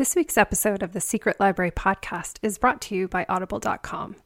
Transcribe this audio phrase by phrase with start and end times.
[0.00, 4.16] This week's episode of the Secret Library podcast is brought to you by Audible.com.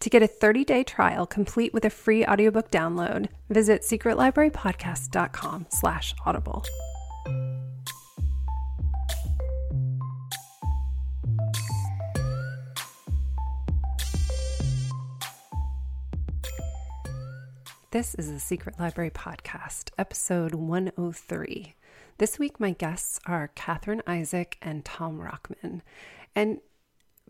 [0.00, 6.66] To get a 30-day trial complete with a free audiobook download, visit secretlibrarypodcast.com slash audible.
[17.92, 21.74] This is the Secret Library Podcast, episode 103.
[22.18, 25.80] This week, my guests are Catherine Isaac and Tom Rachman.
[26.36, 26.60] And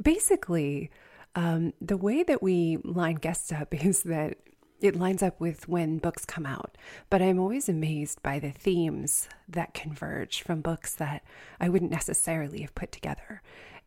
[0.01, 0.91] basically,
[1.35, 4.37] um, the way that we line guests up is that
[4.81, 6.77] it lines up with when books come out.
[7.09, 11.25] But I'm always amazed by the themes that converge from books that
[11.59, 13.41] I wouldn't necessarily have put together.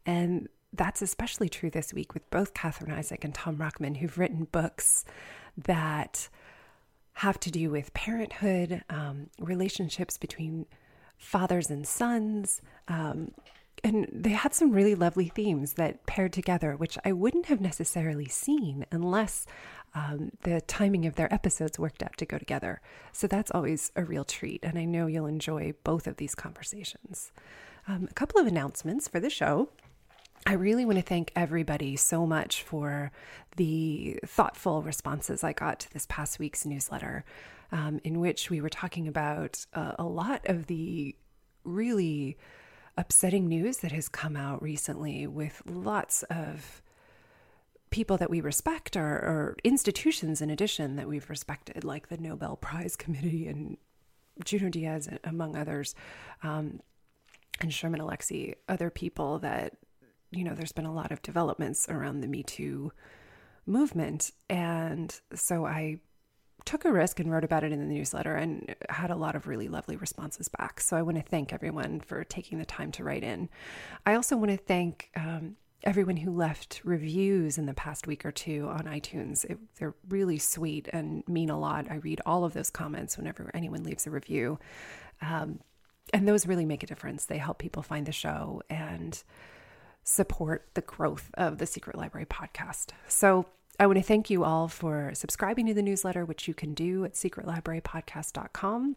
[0.03, 4.47] And that's especially true this week with both Catherine Isaac and Tom Rachman, who've written
[4.51, 5.05] books
[5.55, 6.29] that
[7.13, 10.65] have to do with parenthood, um, relationships between
[11.17, 12.61] fathers and sons.
[12.87, 13.31] Um,
[13.83, 18.27] and they had some really lovely themes that paired together, which I wouldn't have necessarily
[18.27, 19.45] seen unless
[19.93, 22.81] um, the timing of their episodes worked out to go together.
[23.11, 24.63] So that's always a real treat.
[24.63, 27.31] And I know you'll enjoy both of these conversations.
[27.87, 29.69] Um, a couple of announcements for the show.
[30.45, 33.11] I really want to thank everybody so much for
[33.55, 37.25] the thoughtful responses I got to this past week's newsletter,
[37.71, 41.15] um, in which we were talking about uh, a lot of the
[41.63, 42.37] really
[42.97, 46.81] upsetting news that has come out recently with lots of
[47.89, 52.55] people that we respect or, or institutions in addition that we've respected, like the Nobel
[52.57, 53.77] Prize Committee and
[54.43, 55.95] Junot Diaz, among others,
[56.43, 56.79] um,
[57.59, 59.73] and Sherman Alexie, other people that
[60.31, 62.91] you know, there's been a lot of developments around the Me Too
[63.65, 64.31] movement.
[64.49, 65.99] And so I
[66.67, 69.47] took a risk and wrote about it in the newsletter and had a lot of
[69.47, 70.81] really lovely responses back.
[70.81, 73.49] So I want to thank everyone for taking the time to write in.
[74.05, 78.31] I also want to thank um, everyone who left reviews in the past week or
[78.31, 79.45] two on iTunes.
[79.45, 81.89] It, they're really sweet and mean a lot.
[81.89, 84.59] I read all of those comments whenever anyone leaves a review.
[85.21, 85.61] Um,
[86.13, 87.25] and those really make a difference.
[87.25, 89.23] They help people find the show and
[90.03, 92.91] support the growth of the Secret Library podcast.
[93.07, 93.45] So
[93.79, 97.05] I want to thank you all for subscribing to the newsletter, which you can do
[97.05, 98.95] at secretlibrarypodcast.com.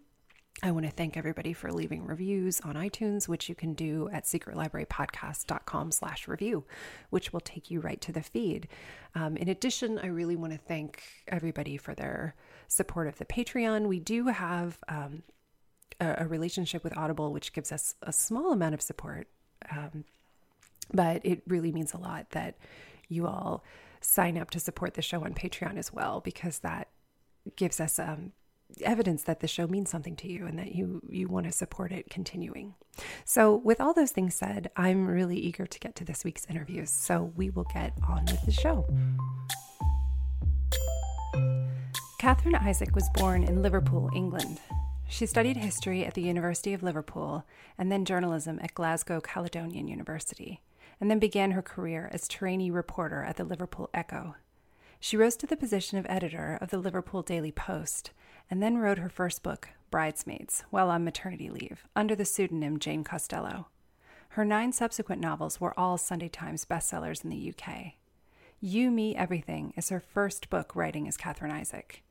[0.63, 4.25] I want to thank everybody for leaving reviews on iTunes, which you can do at
[4.25, 6.65] secretlibrarypodcast.com slash review,
[7.11, 8.69] which will take you right to the feed.
[9.15, 12.35] Um, in addition, I really want to thank everybody for their
[12.69, 13.87] support of the Patreon.
[13.87, 15.23] We do have um,
[16.01, 19.29] a, a, relationship with Audible, which gives us a small amount of support.
[19.71, 20.05] Um,
[20.93, 22.57] but it really means a lot that
[23.09, 23.63] you all
[24.01, 26.89] sign up to support the show on Patreon as well, because that
[27.57, 28.33] gives us um,
[28.83, 31.93] evidence that the show means something to you and that you you want to support
[31.93, 32.75] it continuing.
[33.25, 36.91] So, with all those things said, I'm really eager to get to this week's interviews.
[36.91, 38.87] So, we will get on with the show.
[42.19, 44.61] Catherine Isaac was born in Liverpool, England.
[45.09, 47.45] She studied history at the University of Liverpool
[47.79, 50.61] and then journalism at Glasgow Caledonian University
[51.01, 54.37] and then began her career as trainee reporter at the Liverpool Echo.
[55.01, 58.11] She rose to the position of editor of the Liverpool Daily Post
[58.51, 63.03] and then wrote her first book, Bridesmaids, while on maternity leave, under the pseudonym Jane
[63.03, 63.69] Costello.
[64.31, 67.95] Her nine subsequent novels were all Sunday Times bestsellers in the UK.
[68.61, 72.03] You, Me, Everything is her first book writing as Catherine Isaac.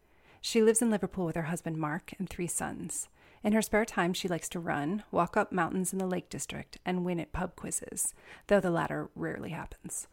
[0.42, 3.08] She lives in Liverpool with her husband Mark and three sons.
[3.44, 6.78] In her spare time, she likes to run, walk up mountains in the Lake District,
[6.86, 8.14] and win at pub quizzes,
[8.48, 10.08] though the latter rarely happens.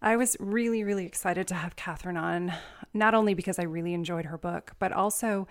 [0.00, 2.52] I was really, really excited to have Catherine on,
[2.92, 5.46] not only because I really enjoyed her book, but also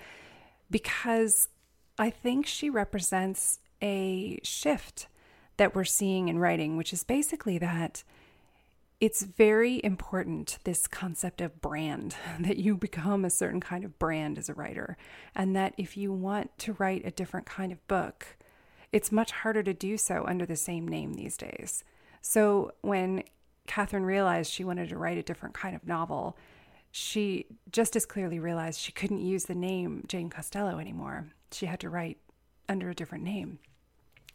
[0.70, 1.50] because
[1.98, 5.08] I think she represents a shift
[5.58, 8.04] that we're seeing in writing, which is basically that
[9.04, 14.38] it's very important, this concept of brand, that you become a certain kind of brand
[14.38, 14.96] as a writer.
[15.36, 18.38] And that if you want to write a different kind of book,
[18.94, 21.84] it's much harder to do so under the same name these days.
[22.22, 23.26] So when
[23.68, 26.38] catherine realized she wanted to write a different kind of novel,
[26.90, 31.28] she just as clearly realized she couldn't use the name Jane Costello anymore.
[31.52, 32.20] She had to write
[32.70, 33.60] under a different name.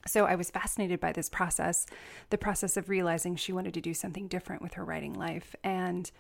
[0.06, 1.86] So I was fascinated by this process,
[2.30, 6.10] the process of realizing she wanted to do something different with her writing life and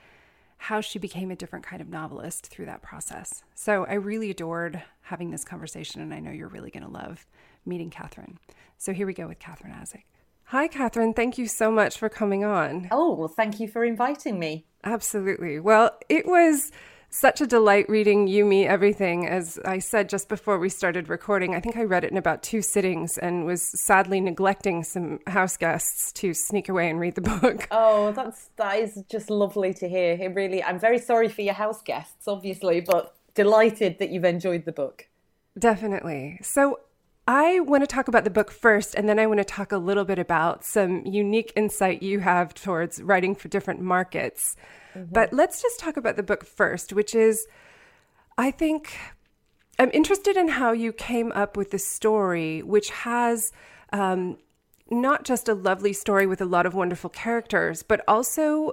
[0.58, 3.44] how she became a different kind of novelist through that process.
[3.54, 7.26] So I really adored having this conversation, and I know you're really going to love
[7.64, 8.38] meeting Catherine.
[8.76, 10.04] So here we go with Catherine Isaac.
[10.46, 11.14] Hi, Catherine.
[11.14, 12.88] Thank you so much for coming on.
[12.90, 14.66] Oh, well, thank you for inviting me.
[14.82, 15.60] Absolutely.
[15.60, 16.72] Well, it was
[17.10, 19.26] such a delight reading You, Me, Everything.
[19.26, 22.42] As I said just before we started recording, I think I read it in about
[22.42, 27.20] two sittings and was sadly neglecting some house guests to sneak away and read the
[27.40, 27.66] book.
[27.70, 30.12] Oh, that's that is just lovely to hear.
[30.20, 34.64] It really, I'm very sorry for your house guests, obviously, but delighted that you've enjoyed
[34.64, 35.08] the book.
[35.58, 36.38] Definitely.
[36.42, 36.80] So
[37.26, 39.78] I want to talk about the book first, and then I want to talk a
[39.78, 44.56] little bit about some unique insight you have towards writing for different markets.
[44.98, 45.12] Mm-hmm.
[45.12, 47.46] But let's just talk about the book first, which is,
[48.36, 48.96] I think,
[49.78, 53.52] I'm interested in how you came up with the story, which has
[53.92, 54.38] um,
[54.90, 58.72] not just a lovely story with a lot of wonderful characters, but also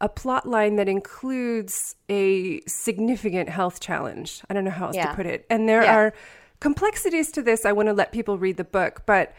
[0.00, 4.42] a plot line that includes a significant health challenge.
[4.48, 5.10] I don't know how else yeah.
[5.10, 5.46] to put it.
[5.50, 5.96] And there yeah.
[5.96, 6.14] are
[6.60, 7.64] complexities to this.
[7.64, 9.34] I want to let people read the book, but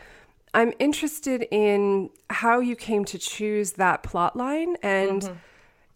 [0.53, 5.21] I'm interested in how you came to choose that plot line and.
[5.21, 5.33] Mm-hmm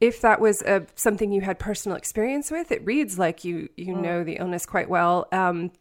[0.01, 3.95] if that was a, something you had personal experience with, it reads like you you
[3.95, 4.01] mm.
[4.01, 5.27] know the illness quite well.
[5.31, 5.71] Um,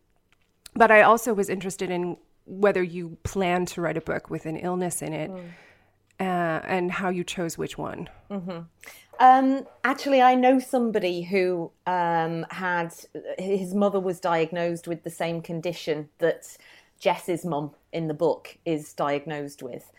[0.74, 2.16] but I also was interested in
[2.46, 5.48] whether you plan to write a book with an illness in it, mm.
[6.20, 8.08] uh, and how you chose which one.
[8.30, 8.60] Mm-hmm.
[9.20, 12.94] Um, actually, I know somebody who um, had
[13.38, 16.56] his mother was diagnosed with the same condition that
[17.00, 19.90] Jess's mum in the book is diagnosed with.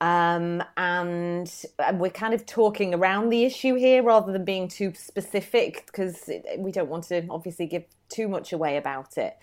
[0.00, 1.50] Um, and
[1.94, 6.28] we're kind of talking around the issue here rather than being too specific because
[6.58, 9.38] we don't want to obviously give too much away about it.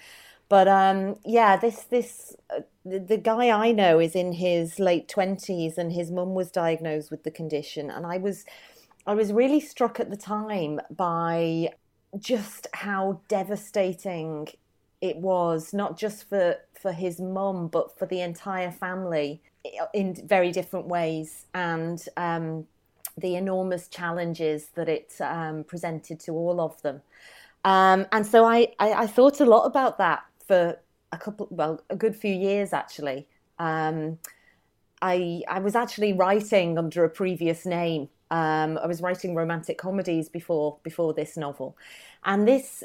[0.49, 5.07] But um, yeah, this this uh, the, the, guy I know is in his late
[5.07, 8.45] twenties, and his mum was diagnosed with the condition, and I was
[9.07, 11.69] I was really struck at the time by
[12.19, 14.49] just how devastating
[15.01, 19.41] it was, not just for for his mum, but for the entire family
[19.93, 22.67] in very different ways and um,
[23.17, 27.01] the enormous challenges that it um, presented to all of them.
[27.63, 30.77] Um, and so I, I, I, thought a lot about that for
[31.13, 33.25] a couple, well, a good few years actually.
[33.57, 34.19] Um,
[35.01, 38.09] I, I was actually writing under a previous name.
[38.31, 41.77] Um, I was writing romantic comedies before before this novel,
[42.25, 42.83] and this,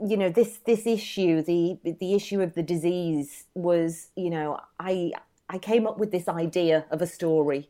[0.00, 5.12] you know, this this issue, the the issue of the disease was, you know, I
[5.52, 7.68] I came up with this idea of a story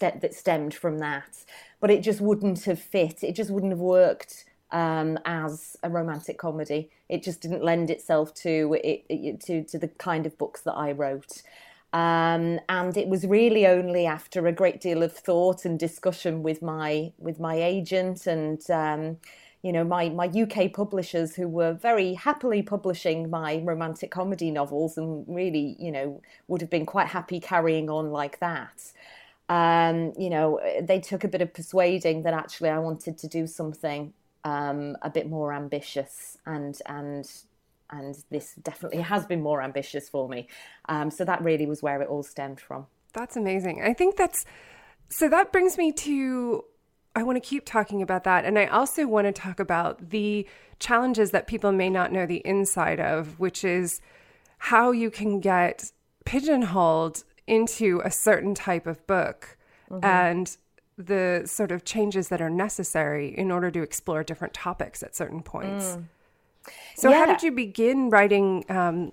[0.00, 1.44] that stemmed from that,
[1.80, 3.22] but it just wouldn't have fit.
[3.22, 6.90] It just wouldn't have worked um, as a romantic comedy.
[7.08, 10.72] It just didn't lend itself to it, it, to to the kind of books that
[10.74, 11.42] I wrote.
[11.92, 16.60] Um, and it was really only after a great deal of thought and discussion with
[16.60, 19.18] my with my agent and um,
[19.62, 24.98] you know, my, my UK publishers who were very happily publishing my romantic comedy novels
[24.98, 28.92] and really, you know, would have been quite happy carrying on like that.
[29.48, 33.46] Um, you know, they took a bit of persuading that actually I wanted to do
[33.46, 34.12] something
[34.44, 37.30] um, a bit more ambitious and and
[37.90, 40.48] and this definitely has been more ambitious for me.
[40.88, 42.86] Um, so that really was where it all stemmed from.
[43.12, 43.82] That's amazing.
[43.82, 44.46] I think that's
[45.10, 46.64] so that brings me to
[47.14, 48.44] I want to keep talking about that.
[48.44, 50.46] And I also want to talk about the
[50.78, 54.00] challenges that people may not know the inside of, which is
[54.58, 55.92] how you can get
[56.24, 59.58] pigeonholed into a certain type of book
[59.90, 60.04] mm-hmm.
[60.04, 60.56] and
[60.96, 65.42] the sort of changes that are necessary in order to explore different topics at certain
[65.42, 65.96] points.
[65.96, 66.04] Mm.
[66.94, 67.18] So, yeah.
[67.18, 69.12] how did you begin writing um,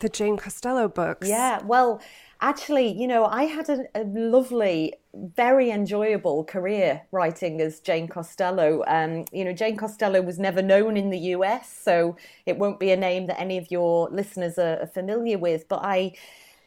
[0.00, 1.28] the Jane Costello books?
[1.28, 2.00] Yeah, well,
[2.40, 8.84] actually, you know, I had a, a, lovely, very enjoyable career writing as Jane Costello.
[8.86, 12.16] Um, you know, Jane Costello was never known in the US, so
[12.46, 15.68] it won't be a name that any of your listeners are, are familiar with.
[15.68, 16.12] But I,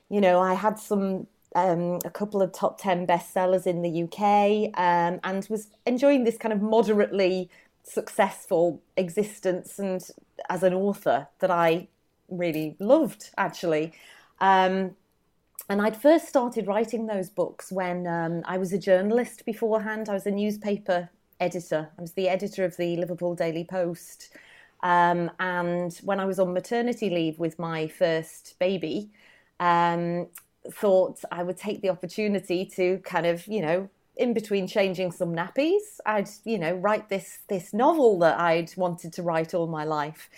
[0.10, 1.28] you know, I had some.
[1.54, 6.38] Um, a couple of top 10 bestsellers in the UK um, and was enjoying this
[6.38, 7.50] kind of moderately
[7.84, 10.02] successful existence and
[10.50, 11.90] as an author that I
[12.30, 13.92] really loved actually.
[14.40, 14.96] Um,
[15.70, 20.10] and I'd first started writing those books when um, I was a journalist beforehand.
[20.10, 21.90] I was a newspaper editor.
[21.98, 24.36] I was the editor of the Liverpool Daily Post.
[24.84, 29.12] Um, and when I was on maternity leave with my first baby,
[29.60, 30.28] um,
[30.72, 35.34] thought I would take the opportunity to kind of, you know, in between changing some
[35.34, 39.84] nappies, I'd, you know, write this this novel that I'd wanted to write all my
[39.84, 40.30] life.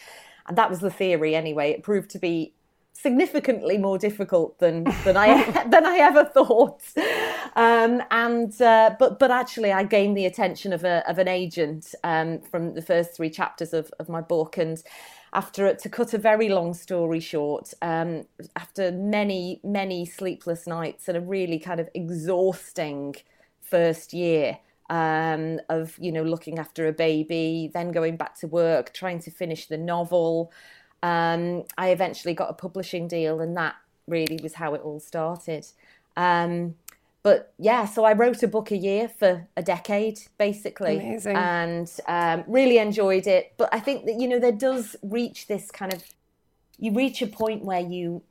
[0.47, 1.71] And that was the theory anyway.
[1.71, 2.53] It proved to be
[2.93, 6.81] significantly more difficult than than I than I ever thought.
[7.55, 11.93] Um, and uh, but but actually, I gained the attention of a of an agent
[12.03, 14.81] um, from the first three chapters of of my book, and
[15.33, 18.23] after to cut a very long story short, um,
[18.55, 23.15] after many many sleepless nights and a really kind of exhausting
[23.61, 24.57] first year
[24.89, 29.31] um, of you know looking after a baby, then going back to work, trying to
[29.31, 30.51] finish the novel.
[31.03, 33.75] Um, I eventually got a publishing deal, and that
[34.07, 35.67] really was how it all started.
[36.15, 36.75] Um,
[37.23, 41.35] but yeah, so I wrote a book a year for a decade, basically, Amazing.
[41.35, 43.53] and um, really enjoyed it.
[43.57, 46.03] But I think that you know there does reach this kind of
[46.79, 48.23] you reach a point where you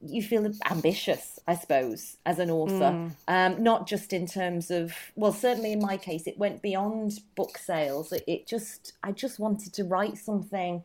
[0.00, 3.10] you feel ambitious, I suppose, as an author.
[3.28, 7.58] Um, not just in terms of well, certainly in my case, it went beyond book
[7.58, 8.12] sales.
[8.12, 10.84] It, it just I just wanted to write something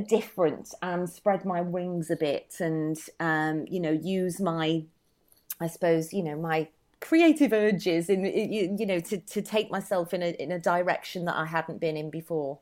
[0.00, 4.84] different and spread my wings a bit, and um, you know use my
[5.60, 6.68] I suppose you know my
[7.00, 11.24] creative urges in you you know to, to take myself in a in a direction
[11.26, 12.58] that I hadn't been in before.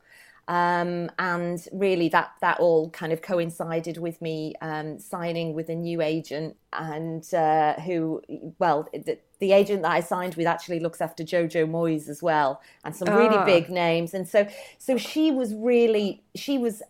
[0.49, 5.77] Um, and really, that that all kind of coincided with me um, signing with a
[5.77, 8.21] new agent, and uh, who,
[8.59, 12.61] well, the, the agent that I signed with actually looks after Jojo Moyes as well,
[12.85, 13.45] and some really Ah.
[13.45, 14.13] big names.
[14.13, 16.83] And so, so she was really, she was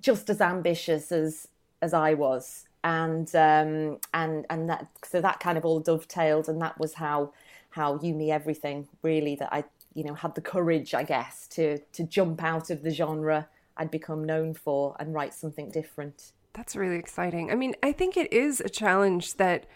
[0.00, 1.48] just as ambitious as
[1.80, 6.60] as I was, and um, and and that so that kind of all dovetailed, and
[6.62, 7.32] that was how
[7.70, 9.64] how you me everything really that I
[9.94, 13.90] you know had the courage, I guess, to to jump out of the genre I'd
[13.90, 16.32] become known for and write something different.
[16.52, 17.50] That's really exciting.
[17.50, 19.66] I mean, I think it is a challenge that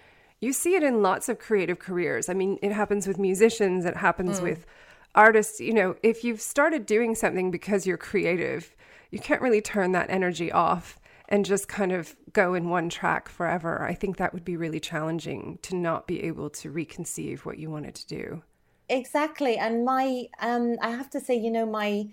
[0.40, 2.28] you see it in lots of creative careers.
[2.28, 4.66] I mean, it happens with musicians, it happens with
[5.16, 5.60] artists.
[5.60, 8.76] You know, if you've started doing something because you're creative,
[9.10, 13.28] you can't really turn that energy off and just kind of go in one track
[13.28, 13.82] forever.
[13.82, 17.70] I think that would be really challenging to not be able to reconceive what you
[17.70, 18.42] wanted to do.
[18.88, 22.06] Exactly, and my um, I have to say, you know, my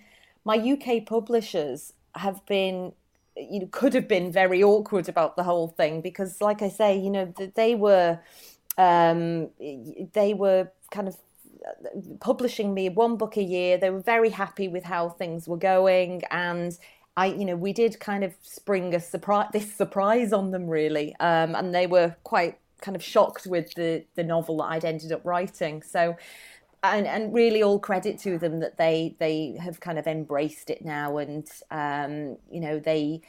[0.44, 2.94] my UK publishers have been,
[3.36, 6.98] you know, could have been very awkward about the whole thing because, like I say,
[6.98, 8.20] you know, they were,
[8.78, 9.50] um,
[10.14, 11.18] they were kind of
[12.20, 13.78] publishing me one book a year.
[13.78, 16.78] They were very happy with how things were going, and
[17.16, 21.16] I, you know, we did kind of spring a surprise, this surprise on them really,
[21.20, 25.12] um, and they were quite kind of shocked with the the novel that I'd ended
[25.12, 25.84] up writing.
[25.84, 26.18] So,
[26.82, 30.84] and and really all credit to them that they they have kind of embraced it
[30.84, 33.22] now, and um, you know they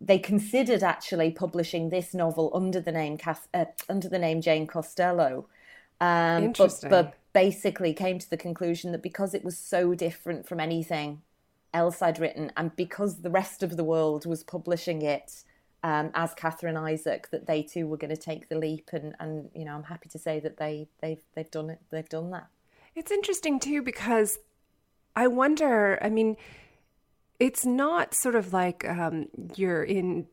[0.00, 4.66] they considered actually publishing this novel under the name Cath- uh, under the name Jane
[4.66, 5.46] Costello.
[6.00, 10.60] Um, but, but basically came to the conclusion that because it was so different from
[10.60, 11.20] anything
[11.74, 15.44] else I'd written, and because the rest of the world was publishing it
[15.82, 18.90] um, as Catherine Isaac, that they too were going to take the leap.
[18.92, 21.80] And, and you know, I'm happy to say that they they've they've done it.
[21.90, 22.46] They've done that.
[22.94, 24.38] It's interesting too because
[25.16, 26.36] I wonder, I mean,
[27.40, 29.26] it's not sort of like um,
[29.56, 30.26] you're in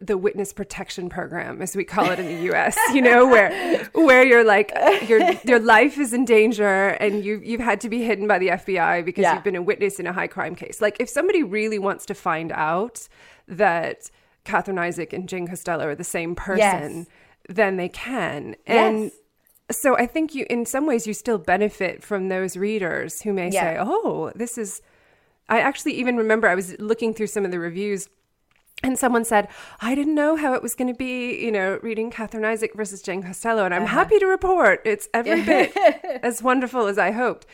[0.00, 4.24] the witness protection program as we call it in the US you know where where
[4.26, 4.72] you're like
[5.08, 8.48] your your life is in danger and you you've had to be hidden by the
[8.48, 9.34] FBI because Yeah.
[9.34, 12.14] you've been a witness in a high crime case like if somebody really wants to
[12.14, 13.06] find out
[13.46, 14.10] that
[14.44, 17.06] Catherine Isaac and Jane Costello are the same person Yes.
[17.48, 19.12] then they can and Yes.
[19.70, 23.50] so I think you, in some ways, you still benefit from those readers who may
[23.50, 24.82] say, "Oh, this is."
[25.48, 28.08] I actually even remember I was looking through some of the reviews,
[28.82, 29.48] and someone said,
[29.80, 33.00] "I didn't know how it was going to be." You know, reading Catherine Isaac versus
[33.02, 33.94] Jane Costello, and I'm Uh-huh.
[33.98, 35.72] happy to report it's every bit
[36.22, 37.46] as wonderful as I hoped,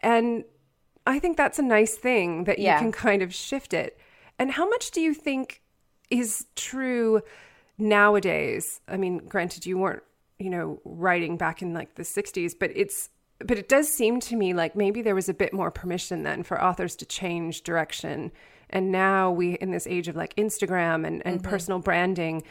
[0.00, 0.44] and
[1.06, 3.98] I think that's a nice thing that you can kind of shift it.
[4.38, 5.62] And how much do you think
[6.10, 7.22] is true
[7.76, 8.80] nowadays?
[8.88, 10.02] I mean, granted, you weren't,
[10.38, 13.10] you know, writing back in like the 60s, but it's,
[13.44, 16.42] but it does seem to me like maybe there was a bit more permission then
[16.42, 18.30] for authors to change direction.
[18.70, 21.50] And now we, in this age of like Instagram and, and Mm-hmm.
[21.50, 22.42] personal branding,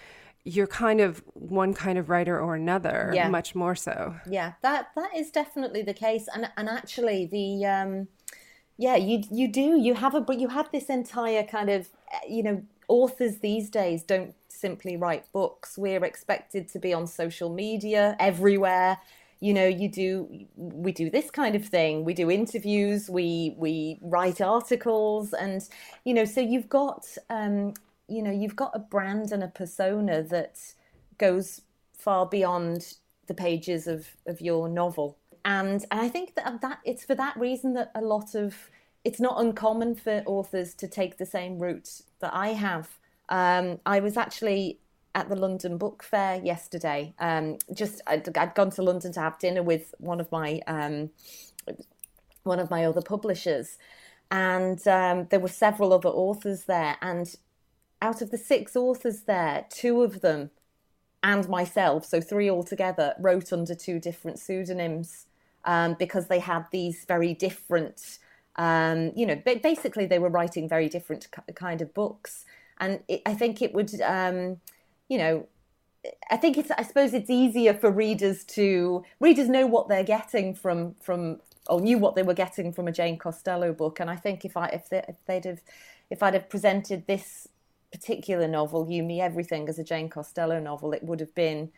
[0.44, 3.30] you're kind of one kind of writer or another, Yeah.
[3.30, 4.16] much more so.
[4.30, 8.08] Yeah, that that is definitely the case, and and actually the um,
[8.78, 12.20] yeah you you do you have a but you have this entire kind of eh,
[12.30, 15.78] you know authors these days don't simply write books.
[15.78, 19.00] We're expected to be on social media everywhere.
[19.39, 22.03] You know, you do we do this kind of thing.
[22.03, 23.10] We do interviews.
[23.10, 25.67] We we write articles, and
[26.03, 27.74] you know, so you've got um,
[28.08, 30.60] you know you've got a brand and a persona that
[31.17, 31.62] goes
[31.98, 32.96] far beyond
[33.27, 35.17] the pages of, of your novel.
[35.46, 38.70] And and I think that that it's for that reason that a lot of
[39.03, 42.98] it's not uncommon for authors to take the same route that I have.
[43.29, 44.79] Um, I was actually
[45.18, 47.12] at the London Book Fair yesterday.
[47.18, 51.10] Um, just I'd, I'd, gone to London to have dinner with one of my um,
[52.44, 53.80] one of my other publishers,
[54.30, 56.98] and um, there were several other authors there.
[57.02, 57.36] And
[58.00, 60.52] out of the six authors there, two of them
[61.24, 65.26] and myself, so three altogether, wrote under two different pseudonyms
[65.66, 68.20] um, because they had these very different.
[68.56, 72.46] Um, you know, basically they were writing very different kind of books,
[72.80, 74.60] and it, I think it would, um,
[75.08, 75.48] you know,
[76.30, 76.72] I think it's.
[76.72, 81.82] I suppose it's easier for readers to readers know what they're getting from from or
[81.82, 84.00] knew what they were getting from a Jane Costello book.
[84.00, 85.62] And I think if I if, they, if they'd have
[86.10, 87.48] if I'd have presented this
[87.92, 91.72] particular novel, You Me Everything, as a Jane Costello novel, it would have been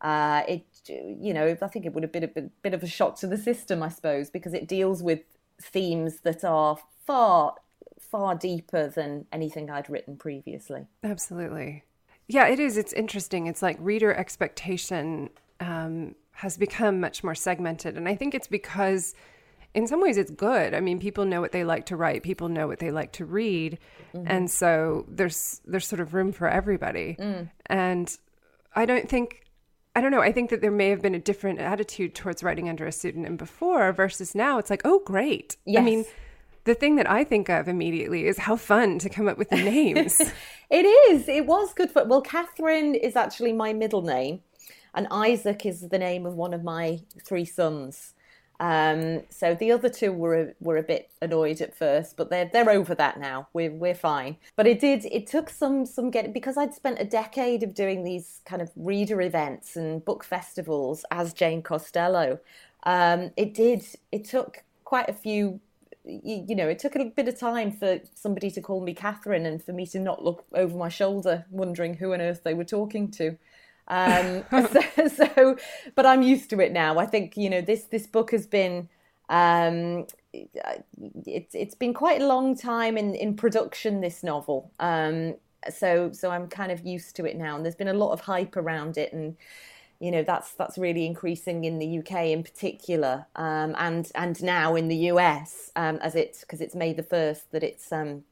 [0.00, 2.88] uh, it you know I think it would have been a bit, bit of a
[2.88, 5.20] shock to the system, I suppose, because it deals with
[5.60, 7.54] themes that are far
[8.00, 10.86] far deeper than anything I'd written previously.
[11.02, 11.82] Absolutely.
[12.28, 12.76] Yeah, it is.
[12.76, 13.46] It's interesting.
[13.46, 15.30] It's like reader expectation
[15.60, 17.96] um, has become much more segmented.
[17.96, 19.14] And I think it's because
[19.76, 20.74] in some ways it's good.
[20.74, 23.26] I mean, people know what they like to write, people know what they like to
[23.26, 23.78] read,
[24.14, 24.26] mm-hmm.
[24.26, 27.16] and so there's there's sort of room for everybody.
[27.18, 27.50] Mm.
[27.66, 28.18] And
[28.74, 29.44] I don't think
[29.94, 32.68] I don't know, I think that there may have been a different attitude towards writing
[32.68, 35.80] under a pseudonym before versus now it's like, "Oh, great." Yes.
[35.80, 36.04] I mean,
[36.66, 39.56] the thing that I think of immediately is how fun to come up with the
[39.56, 40.20] names.
[40.70, 41.28] it is.
[41.28, 44.42] It was good for well, Catherine is actually my middle name,
[44.94, 48.12] and Isaac is the name of one of my three sons.
[48.58, 52.70] Um, so the other two were were a bit annoyed at first, but they're they're
[52.70, 53.48] over that now.
[53.52, 54.36] We're we're fine.
[54.56, 58.02] But it did it took some some getting because I'd spent a decade of doing
[58.02, 62.38] these kind of reader events and book festivals as Jane Costello.
[62.84, 65.60] Um, it did it took quite a few.
[66.06, 69.44] You, you know, it took a bit of time for somebody to call me Catherine
[69.44, 72.64] and for me to not look over my shoulder, wondering who on earth they were
[72.64, 73.36] talking to.
[73.88, 75.56] Um, so, so,
[75.94, 76.98] but I'm used to it now.
[76.98, 78.88] I think you know this this book has been
[79.28, 84.00] um, it's it's been quite a long time in in production.
[84.00, 85.34] This novel, um,
[85.70, 87.56] so so I'm kind of used to it now.
[87.56, 89.36] And there's been a lot of hype around it, and
[90.00, 94.74] you know that's that's really increasing in the UK in particular, um, and and now
[94.74, 98.24] in the US um, as it's because it's May the first that it's um,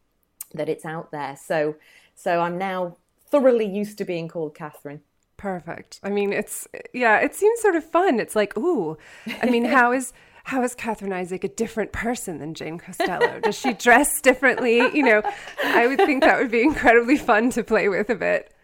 [0.53, 1.37] that it's out there.
[1.37, 1.77] So
[2.15, 2.97] so I'm now
[3.27, 5.01] thoroughly used to being called Catherine.
[5.37, 6.01] Perfect.
[6.03, 8.21] I mean, it's yeah, it seems sort of fun.
[8.21, 8.97] It's like, ooh,
[9.43, 10.13] I mean, how is
[10.45, 13.41] how is Catherine Isaac a different person than Jane Costello?
[13.41, 14.77] Does she dress differently?
[14.95, 15.23] You know,
[15.65, 18.55] I would think that would be incredibly fun to play with a bit.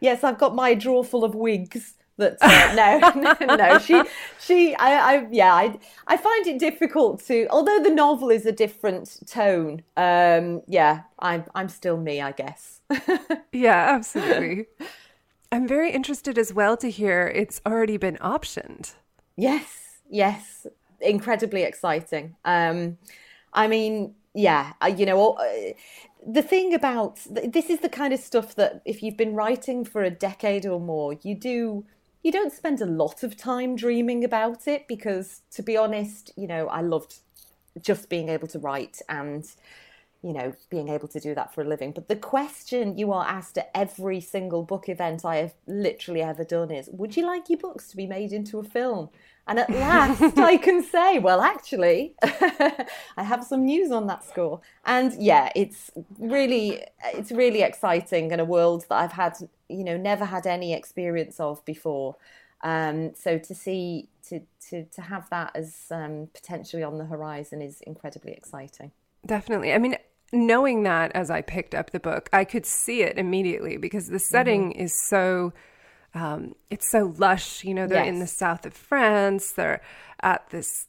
[0.00, 1.94] Yes, I've got my drawer full of wigs.
[2.16, 4.00] That uh, no, no, she,
[4.38, 7.46] she, I, I, yeah, I, I find it difficult to.
[7.50, 12.80] Although the novel is a different tone, um, yeah, I'm, I'm still me, I guess.
[13.52, 14.66] yeah, absolutely.
[15.50, 18.94] I'm very interested as well to hear it's already been optioned.
[19.36, 20.66] Yes, yes,
[21.00, 22.36] incredibly exciting.
[22.44, 22.98] Um,
[23.52, 25.72] I mean, yeah, you know, uh,
[26.26, 30.02] the thing about this is the kind of stuff that if you've been writing for
[30.02, 31.84] a decade or more, you do
[32.24, 36.48] you don't spend a lot of time dreaming about it because to be honest, you
[36.48, 37.18] know, I loved
[37.80, 39.46] just being able to write and
[40.24, 41.92] you know, being able to do that for a living.
[41.92, 46.44] But the question you are asked at every single book event I have literally ever
[46.44, 49.10] done is Would you like your books to be made into a film?
[49.46, 54.62] And at last I can say, Well, actually, I have some news on that score.
[54.86, 56.82] And yeah, it's really,
[57.12, 59.36] it's really exciting in a world that I've had,
[59.74, 62.16] you know, never had any experience of before.
[62.62, 67.60] Um, so to see, to, to, to have that as um, potentially on the horizon
[67.60, 68.90] is incredibly exciting.
[69.26, 69.72] Definitely.
[69.72, 69.96] I mean,
[70.32, 74.18] knowing that as I picked up the book, I could see it immediately because the
[74.18, 74.80] setting mm-hmm.
[74.80, 75.52] is so
[76.14, 77.64] um, it's so lush.
[77.64, 78.08] You know, they're yes.
[78.08, 79.52] in the south of France.
[79.52, 79.82] They're
[80.20, 80.86] at this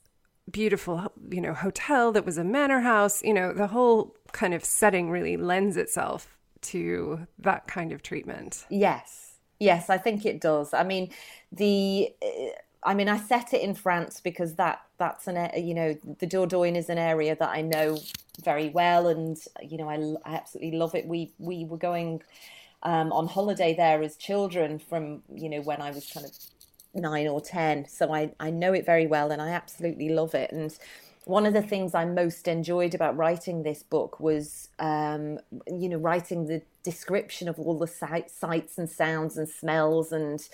[0.50, 3.24] beautiful, you know, hotel that was a manor house.
[3.24, 6.35] You know, the whole kind of setting really lends itself
[6.66, 8.66] to that kind of treatment.
[8.70, 10.74] Yes, yes, I think it does.
[10.74, 11.12] I mean,
[11.52, 12.14] the.
[12.88, 16.76] I mean, I set it in France because that that's an you know the Dordogne
[16.76, 17.98] is an area that I know
[18.44, 19.96] very well, and you know I,
[20.30, 21.08] I absolutely love it.
[21.08, 22.22] We we were going
[22.84, 26.32] um, on holiday there as children from you know when I was kind of
[26.94, 30.52] nine or ten, so I I know it very well, and I absolutely love it.
[30.52, 30.78] And
[31.26, 35.98] one of the things I most enjoyed about writing this book was, um, you know,
[35.98, 40.48] writing the description of all the sight, sights and sounds and smells and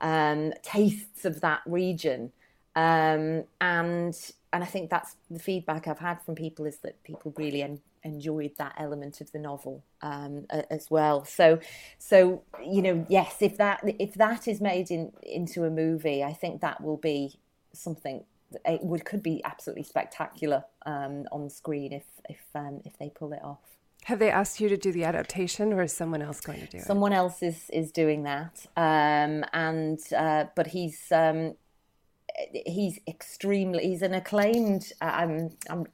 [0.00, 2.32] um, tastes of that region.
[2.76, 4.14] Um, and
[4.52, 7.80] and I think that's the feedback I've had from people is that people really en-
[8.02, 11.24] enjoyed that element of the novel um, as well.
[11.24, 11.58] So,
[11.98, 16.32] so you know, yes, if that if that is made in into a movie, I
[16.32, 17.38] think that will be
[17.72, 18.24] something
[18.64, 23.32] it would could be absolutely spectacular um, on screen if if um, if they pull
[23.32, 23.58] it off.
[24.04, 26.78] Have they asked you to do the adaptation, or is someone else going to do
[26.78, 26.84] it?
[26.84, 31.54] Someone else is is doing that, um, and uh, but he's um,
[32.66, 34.92] he's extremely he's an acclaimed.
[35.00, 35.86] I'm, I'm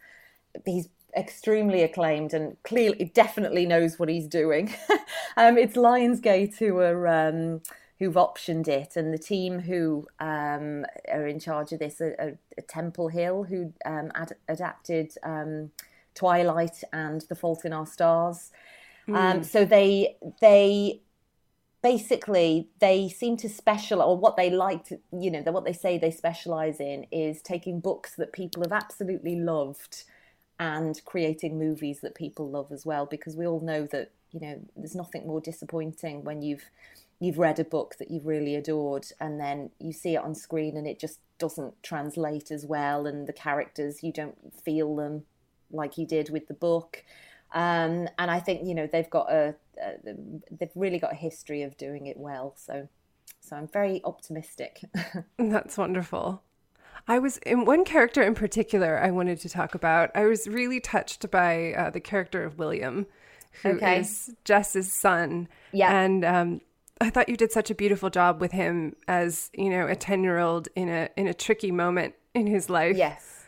[0.64, 4.74] he's extremely acclaimed and clearly definitely knows what he's doing.
[5.36, 7.62] um, it's Lionsgate who are um,
[7.98, 12.38] who've optioned it, and the team who um, are in charge of this are, are,
[12.58, 15.70] are Temple Hill, who um, ad- adapted um,
[16.14, 18.50] Twilight and The Fault in Our Stars.
[19.08, 19.44] Mm.
[19.44, 21.02] so they they
[21.82, 25.98] basically they seem to specialize or what they like to you know what they say
[25.98, 30.04] they specialize in is taking books that people have absolutely loved
[30.58, 34.58] and creating movies that people love as well because we all know that you know
[34.74, 36.64] there's nothing more disappointing when you've
[37.24, 40.76] you've read a book that you've really adored and then you see it on screen
[40.76, 45.24] and it just doesn't translate as well and the characters you don't feel them
[45.70, 47.02] like you did with the book
[47.54, 50.14] um, and I think you know they've got a, a,
[50.50, 52.88] they've really got a history of doing it well so
[53.40, 54.82] so I'm very optimistic
[55.38, 56.42] that's wonderful
[57.08, 60.10] I was in one character in particular I wanted to talk about.
[60.14, 63.06] I was really touched by uh, the character of William,
[63.62, 64.00] who okay.
[64.00, 65.48] is Jess's son.
[65.70, 65.94] Yeah.
[65.94, 66.60] And um,
[67.00, 70.22] I thought you did such a beautiful job with him as, you know, a 10
[70.22, 72.96] year old in a, in a tricky moment in his life.
[72.96, 73.30] Yes.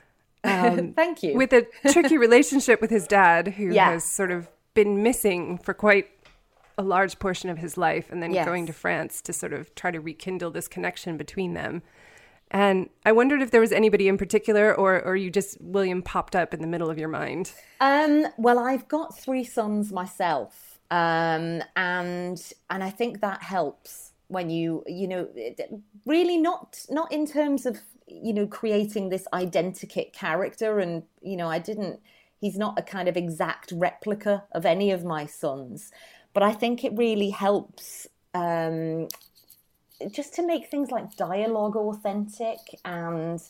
[0.45, 1.35] Um, Thank you.
[1.35, 3.91] With a tricky relationship with his dad, who yeah.
[3.91, 6.09] has sort of been missing for quite
[6.79, 8.47] a large portion of his life, and then yes.
[8.47, 11.83] going to France to sort of try to rekindle this connection between them.
[12.51, 16.37] And I wondered if there was anybody in particular, or or you just William popped
[16.37, 17.53] up in the middle of your mind.
[17.81, 24.51] Um, well, I've got three sons myself, um, and and I think that helps when
[24.51, 25.29] you you know
[26.05, 31.49] really not not in terms of you know creating this identikit character, and you know
[31.49, 32.01] I didn't.
[32.38, 35.90] He's not a kind of exact replica of any of my sons,
[36.35, 39.09] but I think it really helps um,
[40.11, 43.40] just to make things like dialogue authentic and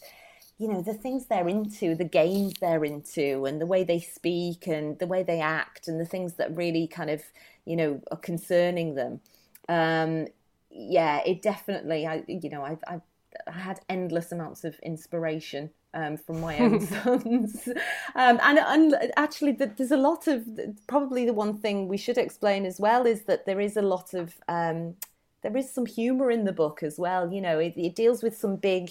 [0.59, 4.66] you know the things they're into the games they're into and the way they speak
[4.66, 7.23] and the way they act and the things that really kind of
[7.64, 9.21] you know are concerning them
[9.69, 10.27] um
[10.71, 13.03] yeah it definitely i you know i've, I've
[13.47, 17.69] I had endless amounts of inspiration um, from my own sons.
[18.14, 20.47] Um, and, and actually, there's a lot of
[20.87, 24.14] probably the one thing we should explain as well is that there is a lot
[24.14, 24.95] of um,
[25.42, 27.33] there is some humor in the book as well.
[27.33, 28.90] You know, it, it deals with some big,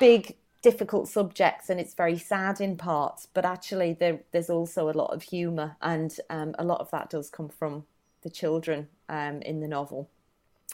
[0.00, 4.92] big difficult subjects and it's very sad in parts but actually there, there's also a
[4.92, 7.84] lot of humor and um, a lot of that does come from
[8.22, 10.08] the children um, in the novel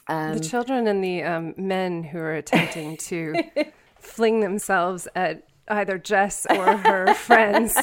[0.07, 3.35] um, the children and the um, men who are attempting to
[3.99, 7.75] fling themselves at either jess or her friends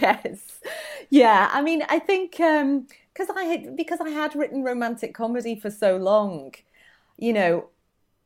[0.00, 0.60] yes
[1.10, 2.86] yeah i mean i think um,
[3.16, 6.54] because I had because I had written romantic comedy for so long,
[7.16, 7.68] you know,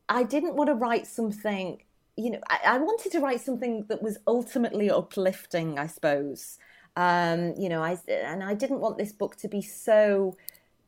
[0.08, 1.82] I didn't want to write something.
[2.16, 6.58] You know, I, I wanted to write something that was ultimately uplifting, I suppose.
[6.96, 10.36] Um, you know, I and I didn't want this book to be so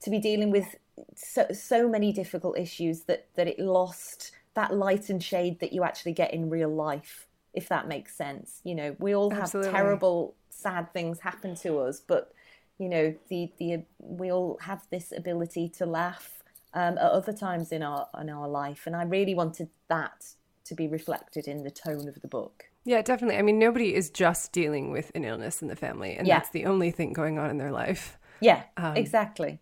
[0.01, 0.75] to be dealing with
[1.15, 5.83] so so many difficult issues that that it lost that light and shade that you
[5.85, 9.71] actually get in real life if that makes sense you know we all have Absolutely.
[9.73, 12.33] terrible sad things happen to us but
[12.79, 16.43] you know the the we all have this ability to laugh
[16.75, 20.25] um, at other times in our in our life, and I really wanted that
[20.73, 22.65] to be reflected in the tone of the book.
[22.85, 23.37] Yeah, definitely.
[23.37, 26.39] I mean, nobody is just dealing with an illness in the family, and yeah.
[26.39, 28.19] that's the only thing going on in their life.
[28.41, 29.61] Yeah, um, exactly.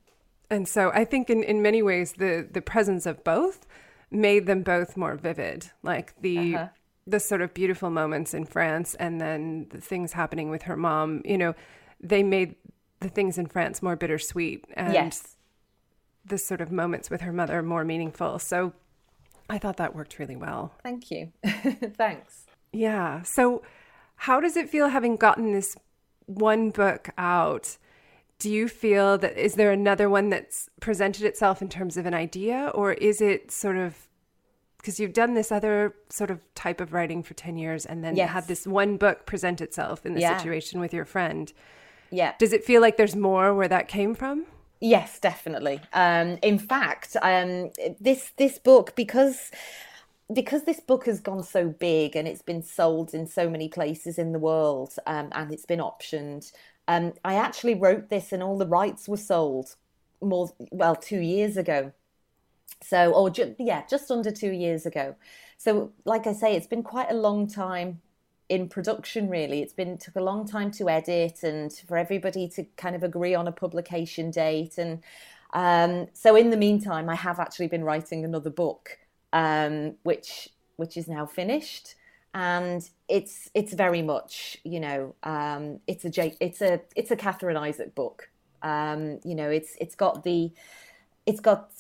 [0.49, 3.67] And so I think in, in many ways the the presence of both
[4.11, 5.71] made them both more vivid.
[5.83, 6.69] Like the uh-huh.
[7.07, 11.23] the sort of beautiful moments in France and then the things happening with her mom,
[11.25, 11.55] you know,
[12.01, 12.55] they made
[13.01, 15.37] the things in France more bittersweet and yes.
[16.25, 18.39] the sort of moments with her mother more meaningful.
[18.39, 18.73] So
[19.51, 20.75] I thought that worked really well.
[20.83, 21.33] Thank you.
[21.45, 22.47] Thanks.
[22.73, 23.23] Yeah.
[23.23, 23.63] So
[24.17, 25.77] how does it feel having gotten this
[26.27, 27.77] one book out?
[28.39, 32.15] Do you feel that is there another one that's presented itself in terms of an
[32.15, 34.09] idea or is it sort of
[34.79, 38.17] because you've done this other sort of type of writing for 10 years and then
[38.17, 38.31] yes.
[38.31, 40.39] had this one book present itself in the yeah.
[40.39, 41.53] situation with your friend
[42.11, 42.35] yeah.
[42.39, 44.47] Does it feel like there's more where that came from?
[44.81, 45.81] Yes, definitely.
[45.93, 49.51] Um, in fact, um, this this book because
[50.33, 54.19] because this book has gone so big and it's been sold in so many places
[54.19, 56.53] in the world um, and it's been optioned
[56.89, 59.77] Um, I actually wrote this, and all the rights were sold
[60.23, 61.93] more well two years ago.
[62.83, 65.17] So, or ju- yeah, just under two years ago.
[65.59, 68.01] So, like I say, it's been quite a long time
[68.51, 69.31] in production.
[69.31, 73.03] Really, it's been took a long time to edit and for everybody to kind of
[73.03, 74.77] agree on a publication date.
[74.77, 75.03] And
[75.55, 78.99] um, so, in the meantime, I have actually been writing another book,
[79.33, 81.95] um, which which is now finished
[82.33, 87.57] and it's it's very much you know um, it's a it's a it's a Catherine
[87.57, 88.31] Isaac book.
[88.63, 90.53] Um, you know, it's it's got the
[91.27, 91.71] it's got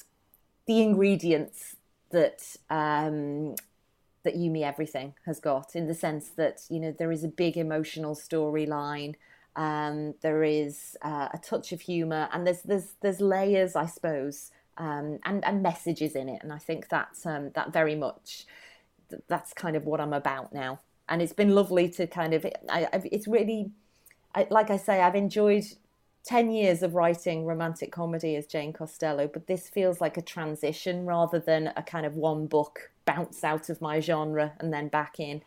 [0.67, 1.77] the ingredients
[2.11, 3.55] that um,
[4.23, 7.29] that You Me Everything has got in the sense that you know there is a
[7.29, 9.15] big emotional storyline.
[9.57, 14.53] Um, there is uh, a touch of humour, and there's there's there's layers, I suppose,
[14.79, 18.47] um, and and messages in it, and I think that um, that very much
[19.29, 20.81] that's kind of what I'm about now.
[21.09, 23.73] And it's been lovely to kind of, I, it's really,
[24.35, 25.65] I, like I say, I've enjoyed
[26.25, 31.07] 10 years of writing romantic comedy as Jane Costello, but this feels like a transition
[31.07, 35.19] rather than a kind of one book bounce out of my genre and then back
[35.19, 35.43] in.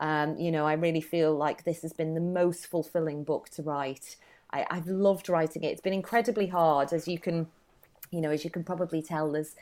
[0.00, 3.62] Um, you know, I really feel like this has been the most fulfilling book to
[3.62, 4.16] write.
[4.52, 5.68] I, I've loved writing it.
[5.68, 7.48] It's been incredibly hard, as you can,
[8.10, 9.32] you know, as you can probably tell.
[9.32, 9.56] There's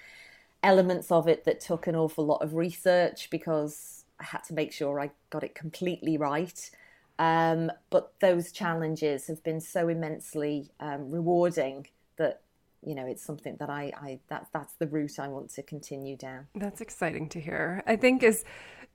[0.62, 4.72] elements of it that took an awful lot of research because I had to make
[4.72, 6.70] sure I got it completely right.
[7.18, 12.42] Um, but those challenges have been so immensely um, rewarding that
[12.85, 16.16] you know it's something that I, I that that's the route I want to continue
[16.16, 16.46] down.
[16.55, 17.83] That's exciting to hear.
[17.87, 18.44] I think is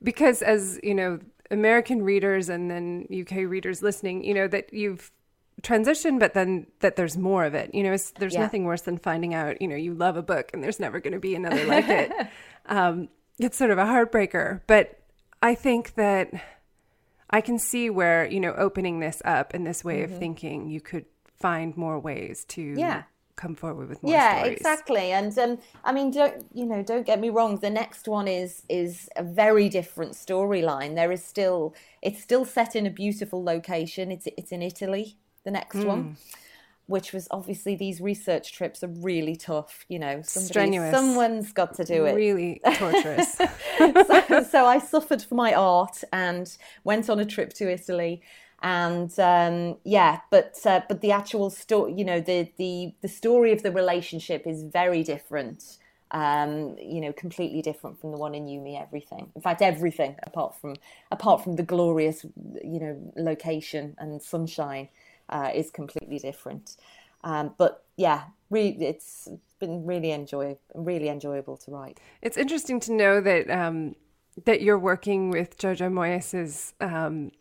[0.02, 1.18] because as you know
[1.50, 5.10] American readers and then UK readers listening, you know that you've
[5.62, 7.74] transition, but then that there's more of it.
[7.74, 8.40] You know, there's yeah.
[8.40, 11.12] nothing worse than finding out, you know, you love a book and there's never going
[11.12, 12.12] to be another like it.
[12.64, 13.08] Um,
[13.40, 14.60] it's sort of a heartbreaker.
[14.68, 15.00] But
[15.42, 16.32] I think that
[17.32, 20.12] I can see where, you know, opening this up in this way mm-hmm.
[20.12, 21.06] of thinking, you could
[21.42, 23.02] find more ways to yeah.
[23.34, 24.56] come forward with more yeah stories.
[24.56, 28.28] exactly and um, i mean don't you know don't get me wrong the next one
[28.28, 33.42] is is a very different storyline there is still it's still set in a beautiful
[33.42, 35.86] location it's it's in italy the next mm.
[35.86, 36.16] one
[36.86, 39.84] which was obviously these research trips are really tough.
[39.88, 40.94] You know, strenuous.
[40.94, 42.14] Someone's got to do it.
[42.14, 43.34] Really torturous.
[43.34, 48.22] so, so, I suffered for my art and went on a trip to Italy,
[48.62, 53.52] and um, yeah, but uh, but the actual story, you know, the the the story
[53.52, 55.78] of the relationship is very different.
[56.10, 59.30] Um, you know, completely different from the one in You Me Everything.
[59.34, 60.76] In fact, everything apart from
[61.10, 62.26] apart from the glorious,
[62.62, 64.90] you know, location and sunshine
[65.32, 66.76] uh, is completely different.
[67.24, 71.98] Um, but yeah, really, it's been really enjoy really enjoyable to write.
[72.20, 73.94] It's interesting to know that um,
[74.44, 77.32] that you're working with Jojo Moyes's um,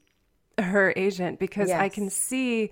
[0.57, 1.79] her agent because yes.
[1.79, 2.71] I can see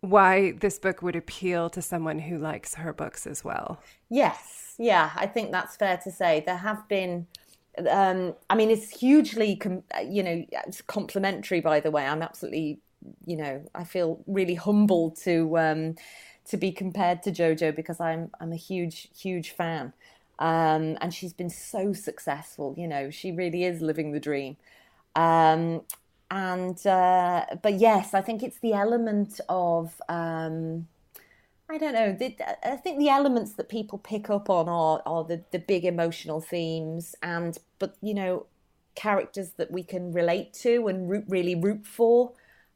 [0.00, 3.80] why this book would appeal to someone who likes her books as well.
[4.10, 6.42] Yes, yeah, I think that's fair to say.
[6.44, 7.26] There have been.
[7.90, 11.60] Um, I mean, it's hugely, com- you know, it's complimentary.
[11.60, 12.78] By the way, I'm absolutely
[13.26, 15.96] you know, I feel really humbled to um,
[16.46, 19.92] to be compared to JoJo because I'm I'm a huge huge fan,
[20.38, 22.74] um, and she's been so successful.
[22.76, 24.56] You know, she really is living the dream.
[25.16, 25.82] Um,
[26.30, 30.88] and uh, but yes, I think it's the element of um,
[31.68, 32.12] I don't know.
[32.12, 32.36] The,
[32.66, 36.40] I think the elements that people pick up on are are the the big emotional
[36.40, 38.46] themes, and but you know
[38.94, 42.32] characters that we can relate to and root, really root for.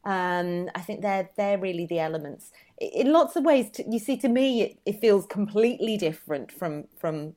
[0.09, 2.51] Um, I think they're they're really the elements.
[2.79, 6.85] In lots of ways, to, you see, to me, it, it, feels completely different from
[6.99, 7.35] from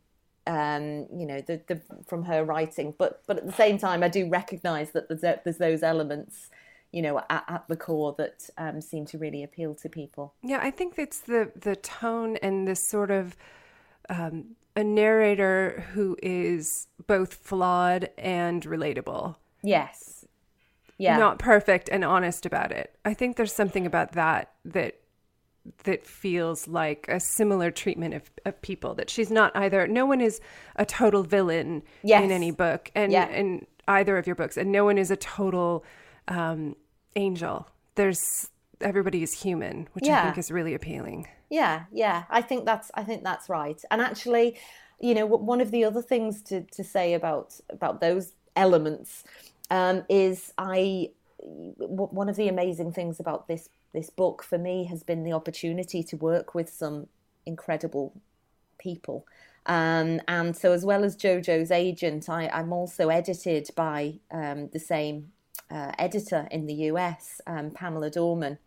[0.47, 2.93] um, you know the, the from her writing.
[2.97, 6.49] But but at the same time, I do recognise that there's there's those elements
[6.93, 10.33] you know at, at the core that um, seem to really appeal to people.
[10.41, 13.35] Yeah, I think it's the the tone and this sort of
[14.07, 19.35] um, a narrator who is both flawed and relatable.
[19.61, 20.10] Yes
[21.01, 21.17] yeah.
[21.17, 22.95] not perfect and honest about it.
[23.03, 24.95] I think there's something about that that
[25.83, 30.19] that feels like a similar treatment of, of people that she's not either no one
[30.19, 30.41] is
[30.75, 32.23] a total villain yes.
[32.23, 33.27] in any book and yeah.
[33.29, 35.85] in either of your books and no one is a total
[36.27, 36.75] um,
[37.15, 40.21] angel there's everybody is human which yeah.
[40.21, 44.01] i think is really appealing yeah yeah i think that's i think that's right and
[44.01, 44.57] actually
[44.99, 49.23] you know one of the other things to to say about about those elements
[49.71, 51.09] um, is I
[51.43, 56.03] one of the amazing things about this this book for me has been the opportunity
[56.03, 57.07] to work with some
[57.45, 58.13] incredible
[58.77, 59.25] people.
[59.65, 64.79] Um, and so, as well as JoJo's agent, I, am also edited by um, the
[64.79, 65.31] same
[65.69, 68.59] uh, editor in the US, um, Pamela Dorman.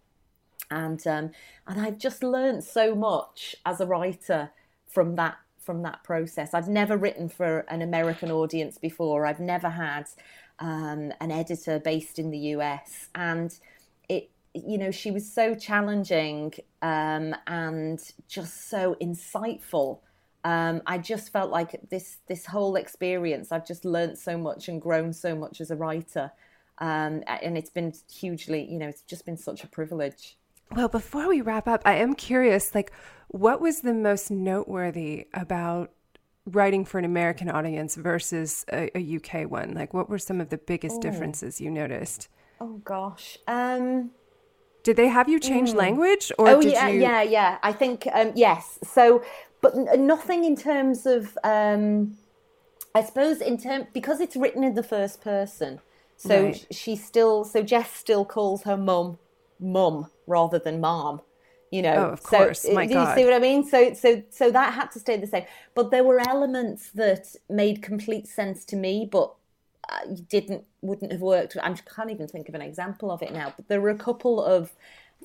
[0.70, 1.30] and um,
[1.66, 4.50] and I've just learned so much as a writer
[4.86, 6.54] from that from that process.
[6.54, 9.26] I've never written for an American audience before.
[9.26, 10.08] I've never had
[10.58, 13.56] um, an editor based in the US, and
[14.08, 20.00] it you know she was so challenging um, and just so insightful.
[20.44, 23.52] Um, I just felt like this this whole experience.
[23.52, 26.30] I've just learned so much and grown so much as a writer,
[26.78, 28.64] um, and it's been hugely.
[28.70, 30.36] You know, it's just been such a privilege.
[30.74, 32.92] Well, before we wrap up, I am curious like,
[33.28, 35.92] what was the most noteworthy about
[36.46, 39.74] writing for an American audience versus a, a UK one?
[39.74, 41.00] Like, what were some of the biggest Ooh.
[41.00, 42.28] differences you noticed?
[42.60, 43.38] Oh, gosh.
[43.46, 44.10] Um,
[44.82, 45.76] did they have you change mm.
[45.76, 47.00] language or oh yeah you...
[47.00, 49.24] yeah yeah i think um, yes so
[49.62, 52.18] but nothing in terms of um,
[52.94, 55.80] i suppose in term because it's written in the first person
[56.18, 56.66] so right.
[56.70, 59.16] she still so jess still calls her mum
[59.60, 61.20] mum rather than mom.
[61.74, 62.60] You know, oh, of course.
[62.60, 63.08] So, My do God.
[63.08, 63.66] you see what I mean?
[63.66, 65.44] So, so, so that had to stay the same.
[65.74, 69.34] But there were elements that made complete sense to me, but
[69.88, 71.56] uh, didn't wouldn't have worked.
[71.60, 73.52] I can't even think of an example of it now.
[73.56, 74.72] But there were a couple of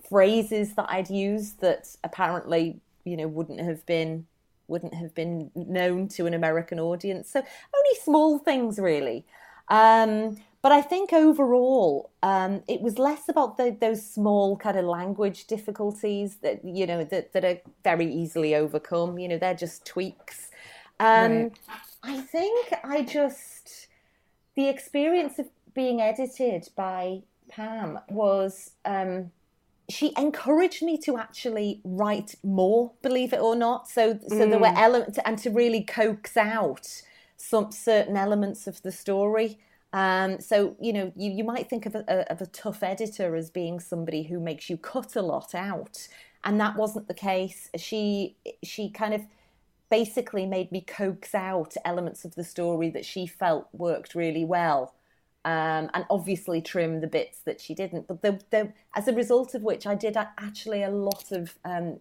[0.10, 4.26] phrases that I'd used that apparently, you know, wouldn't have been
[4.68, 7.30] wouldn't have been known to an American audience.
[7.30, 9.24] So only small things, really.
[9.68, 14.86] Um, but I think overall, um, it was less about the, those small kind of
[14.86, 19.18] language difficulties that you know that, that are very easily overcome.
[19.18, 20.50] You know, they're just tweaks.
[21.00, 21.52] Um, right.
[22.04, 23.88] I think I just
[24.56, 29.32] the experience of being edited by Pam was um,
[29.88, 33.88] she encouraged me to actually write more, believe it or not.
[33.88, 34.50] So so mm.
[34.50, 34.78] there were mm.
[34.78, 37.02] elements and to really coax out
[37.38, 39.58] some certain elements of the story.
[39.92, 43.50] Um, so you know, you, you might think of a, of a tough editor as
[43.50, 46.08] being somebody who makes you cut a lot out,
[46.44, 47.70] and that wasn't the case.
[47.76, 49.22] She she kind of
[49.90, 54.94] basically made me coax out elements of the story that she felt worked really well,
[55.46, 58.08] um, and obviously trim the bits that she didn't.
[58.08, 62.00] But the, the, as a result of which, I did actually a lot of um,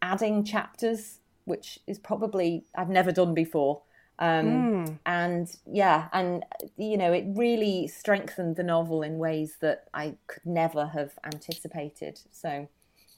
[0.00, 3.82] adding chapters, which is probably I've never done before.
[4.18, 4.98] Um, mm.
[5.04, 6.44] And yeah, and
[6.76, 12.20] you know, it really strengthened the novel in ways that I could never have anticipated.
[12.30, 12.68] So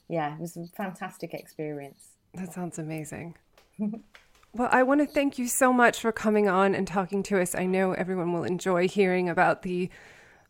[0.09, 2.09] yeah, it was a fantastic experience.
[2.33, 3.35] That sounds amazing.
[4.53, 7.55] well, I want to thank you so much for coming on and talking to us.
[7.55, 9.89] I know everyone will enjoy hearing about the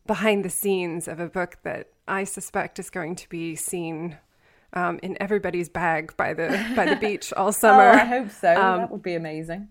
[0.06, 4.18] behind the scenes of a book that I suspect is going to be seen
[4.72, 7.90] um, in everybody's bag by the by the beach all summer.
[7.90, 8.50] oh, I hope so.
[8.50, 9.68] Um, that would be amazing.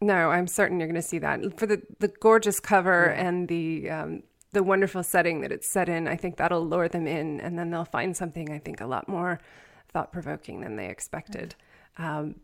[0.00, 3.26] No, I'm certain you're going to see that for the the gorgeous cover yeah.
[3.26, 6.06] and the um, the wonderful setting that it's set in.
[6.06, 9.08] I think that'll lure them in, and then they'll find something I think a lot
[9.08, 9.40] more
[9.88, 11.54] thought provoking than they expected,
[11.96, 12.36] um,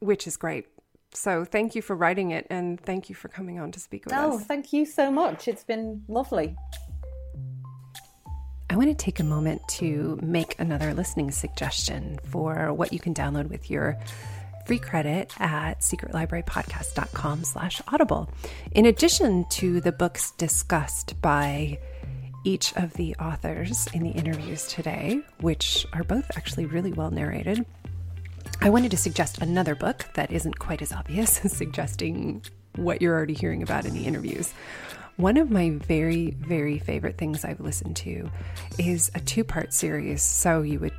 [0.00, 0.66] which is great.
[1.12, 4.14] So thank you for writing it, and thank you for coming on to speak with
[4.14, 4.34] oh, us.
[4.34, 5.48] Oh, thank you so much.
[5.48, 6.56] It's been lovely.
[8.68, 13.12] I want to take a moment to make another listening suggestion for what you can
[13.12, 13.98] download with your
[14.70, 18.30] free credit at secretlibrarypodcast.com slash audible.
[18.70, 21.76] In addition to the books discussed by
[22.44, 27.66] each of the authors in the interviews today, which are both actually really well narrated,
[28.60, 32.40] I wanted to suggest another book that isn't quite as obvious as suggesting
[32.76, 34.54] what you're already hearing about in the interviews.
[35.16, 38.30] One of my very, very favorite things I've listened to
[38.78, 40.94] is a two part series, so you would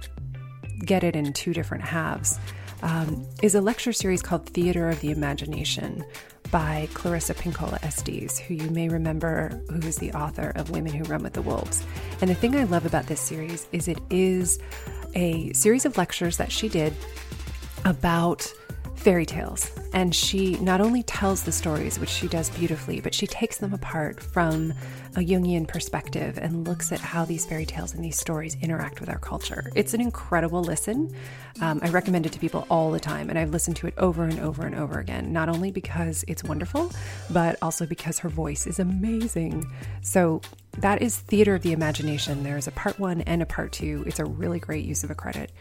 [0.83, 2.37] get it in two different halves
[2.81, 6.03] um, is a lecture series called Theater of the Imagination
[6.51, 11.03] by Clarissa Pinkola Estes, who you may remember, who is the author of Women Who
[11.05, 11.85] Run with the Wolves.
[12.19, 14.59] And the thing I love about this series is it is
[15.15, 16.93] a series of lectures that she did
[17.85, 18.51] about
[19.01, 19.71] fairy tales.
[19.93, 23.73] And she not only tells the stories, which she does beautifully, but she takes them
[23.73, 24.73] apart from
[25.15, 29.09] a Jungian perspective and looks at how these fairy tales and these stories interact with
[29.09, 29.71] our culture.
[29.75, 31.13] It's an incredible listen.
[31.61, 34.23] Um, I recommend it to people all the time, and I've listened to it over
[34.23, 36.91] and over and over again, not only because it's wonderful,
[37.31, 39.65] but also because her voice is amazing.
[40.01, 40.41] So
[40.77, 42.43] that is Theater of the Imagination.
[42.43, 44.03] There's a part one and a part two.
[44.05, 45.51] It's a really great use of a credit,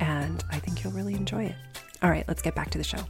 [0.00, 1.56] and I think you'll really enjoy it.
[2.00, 3.00] All right, let's get back to the show.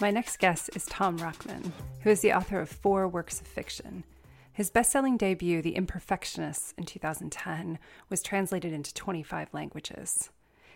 [0.00, 1.72] My next guest is Tom Rachman,
[2.02, 4.04] who is the author of four works of fiction.
[4.52, 10.30] His best selling debut, The Imperfectionists, in 2010, was translated into 25 languages.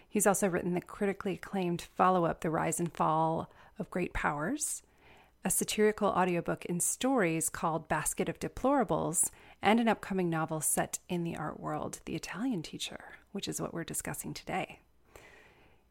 [0.09, 4.83] He's also written the critically acclaimed follow up, The Rise and Fall of Great Powers,
[5.45, 9.31] a satirical audiobook in stories called Basket of Deplorables,
[9.63, 12.99] and an upcoming novel set in the art world, The Italian Teacher,
[13.31, 14.81] which is what we're discussing today.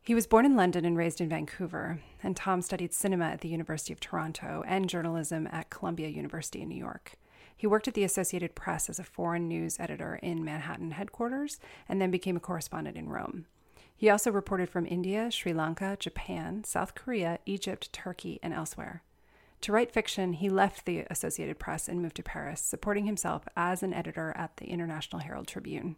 [0.08, 3.50] He was born in London and raised in Vancouver, and Tom studied cinema at the
[3.50, 7.16] University of Toronto and journalism at Columbia University in New York.
[7.58, 12.02] He worked at the Associated Press as a foreign news editor in Manhattan headquarters and
[12.02, 13.48] then became a correspondent in Rome.
[13.98, 19.04] He also reported from India, Sri Lanka, Japan, South Korea, Egypt, Turkey, and elsewhere.
[19.60, 23.84] To write fiction, he left the Associated Press and moved to Paris, supporting himself as
[23.84, 25.98] an editor at the International Herald Tribune.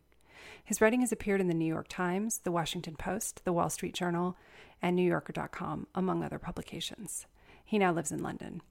[0.69, 3.95] His writing has appeared in the New York Times, the Washington Post, the Wall Street
[3.95, 4.37] Journal,
[4.83, 7.25] and NewYorker.com, among other publications.
[7.65, 8.61] He now lives in London.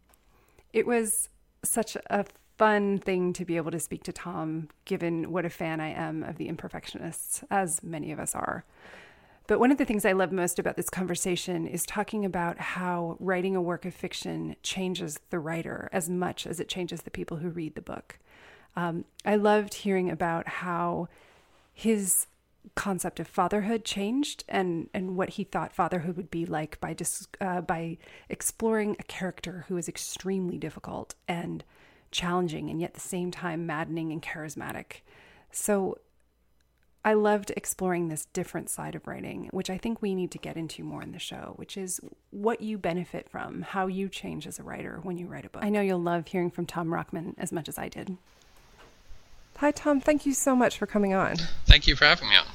[0.72, 1.28] It was
[1.64, 2.24] such a
[2.56, 6.22] fun thing to be able to speak to Tom, given what a fan I am
[6.22, 8.64] of the imperfectionists, as many of us are.
[9.48, 13.16] But one of the things I love most about this conversation is talking about how
[13.18, 17.38] writing a work of fiction changes the writer as much as it changes the people
[17.38, 18.20] who read the book.
[18.76, 21.08] Um, I loved hearing about how
[21.78, 22.26] his
[22.74, 27.36] concept of fatherhood changed and and what he thought fatherhood would be like by just
[27.40, 27.96] uh, by
[28.28, 31.62] exploring a character who is extremely difficult and
[32.10, 35.02] challenging and yet at the same time maddening and charismatic.
[35.52, 35.98] So
[37.04, 40.56] I loved exploring this different side of writing, which I think we need to get
[40.56, 42.00] into more in the show, which is
[42.30, 45.62] what you benefit from, how you change as a writer when you write a book.
[45.62, 48.18] I know you'll love hearing from Tom Rachman as much as I did.
[49.58, 50.00] Hi, Tom.
[50.00, 51.34] Thank you so much for coming on.
[51.66, 52.46] Thank you for having me on.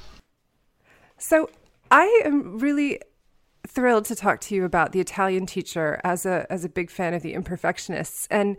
[1.18, 1.50] So,
[1.92, 3.02] I am really
[3.68, 7.14] thrilled to talk to you about the Italian teacher as a as a big fan
[7.14, 8.58] of the imperfectionists and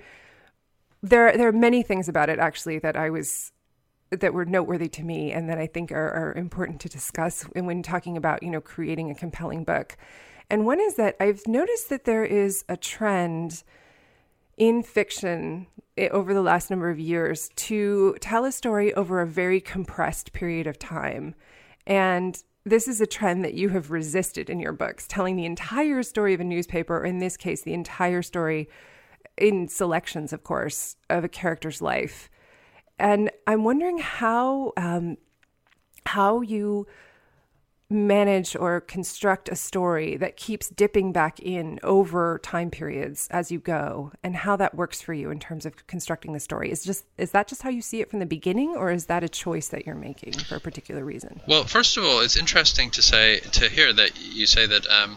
[1.03, 3.53] there there are many things about it actually that I was
[4.11, 7.83] that were noteworthy to me and that I think are, are important to discuss when
[7.83, 9.97] talking about you know creating a compelling book.
[10.51, 13.63] And one is that I've noticed that there is a trend
[14.57, 19.27] in fiction eh, over the last number of years to tell a story over a
[19.27, 21.35] very compressed period of time.
[21.87, 26.03] And this is a trend that you have resisted in your books, telling the entire
[26.03, 28.69] story of a newspaper, or in this case, the entire story
[29.37, 32.31] in selections, of course, of a character's life.
[32.99, 35.17] And I'm wondering how um,
[36.07, 36.87] how you
[37.95, 43.59] manage or construct a story that keeps dipping back in over time periods as you
[43.59, 47.05] go and how that works for you in terms of constructing the story is just
[47.17, 49.69] is that just how you see it from the beginning or is that a choice
[49.69, 53.39] that you're making for a particular reason well first of all it's interesting to say
[53.39, 55.17] to hear that you say that um,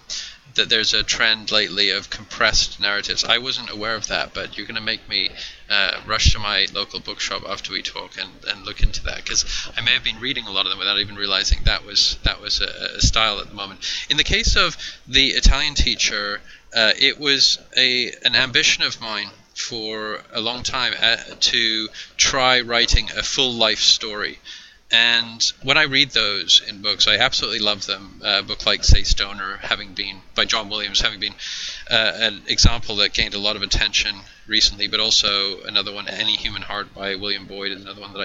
[0.57, 3.23] that there's a trend lately of compressed narratives.
[3.23, 5.30] I wasn't aware of that, but you're going to make me
[5.69, 9.45] uh, rush to my local bookshop after we talk and, and look into that because
[9.78, 12.41] I may have been reading a lot of them without even realizing that was that
[12.41, 13.80] was a, a style at the moment.
[14.09, 16.41] In the case of the Italian teacher,
[16.76, 22.61] uh, it was a an ambition of mine for a long time uh, to try
[22.61, 24.39] writing a full life story.
[24.89, 28.22] And when I read those in books, I absolutely love them.
[28.24, 31.34] Uh, a book like, say, Stoner, having been by John Williams, having been
[31.91, 34.15] uh, an example that gained a lot of attention
[34.47, 38.22] recently, but also another one, Any Human Heart by William Boyd, another one that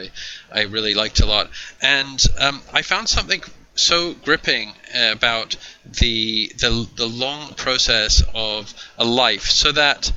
[0.53, 1.51] I, I really liked a lot.
[1.81, 3.43] And um, I found something
[3.75, 10.13] so gripping about the, the the long process of a life, so that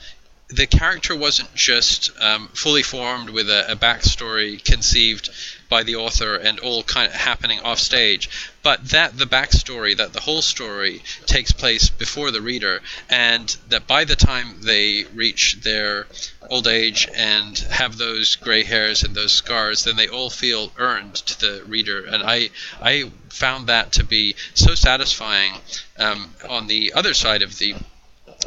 [0.49, 5.30] the character wasn't just um, fully formed with a, a backstory conceived
[5.70, 8.30] by the author and all kind of happening off stage,
[8.63, 13.88] but that the backstory, that the whole story takes place before the reader, and that
[13.88, 16.07] by the time they reach their
[16.49, 21.16] old age and have those gray hairs and those scars, then they all feel earned
[21.16, 22.05] to the reader.
[22.05, 22.49] And I,
[22.82, 25.53] I found that to be so satisfying
[25.97, 27.76] um, on the other side of the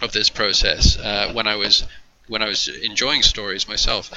[0.03, 1.85] of this process uh, when I was
[2.29, 4.11] when I was enjoying stories myself,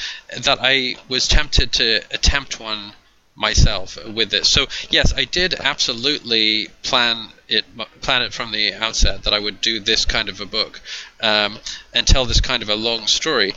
[0.43, 2.93] that I was tempted to attempt one
[3.35, 4.49] myself with this.
[4.49, 7.65] So yes, I did absolutely plan it
[8.01, 10.81] plan it from the outset that I would do this kind of a book
[11.21, 11.59] um,
[11.93, 13.53] and tell this kind of a long story.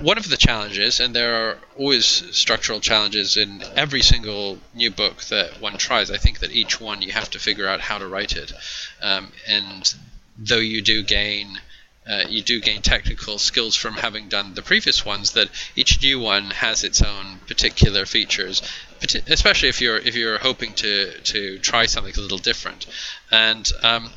[0.00, 2.06] One of the challenges, and there are always
[2.36, 6.12] structural challenges in every single new book that one tries.
[6.12, 8.52] I think that each one you have to figure out how to write it,
[9.02, 9.92] um, and
[10.38, 11.60] though you do gain
[12.10, 16.18] uh, you do gain technical skills from having done the previous ones that each new
[16.18, 18.62] one has its own particular features
[19.28, 22.86] especially if you're if you're hoping to to try something a little different.
[23.30, 24.10] And um,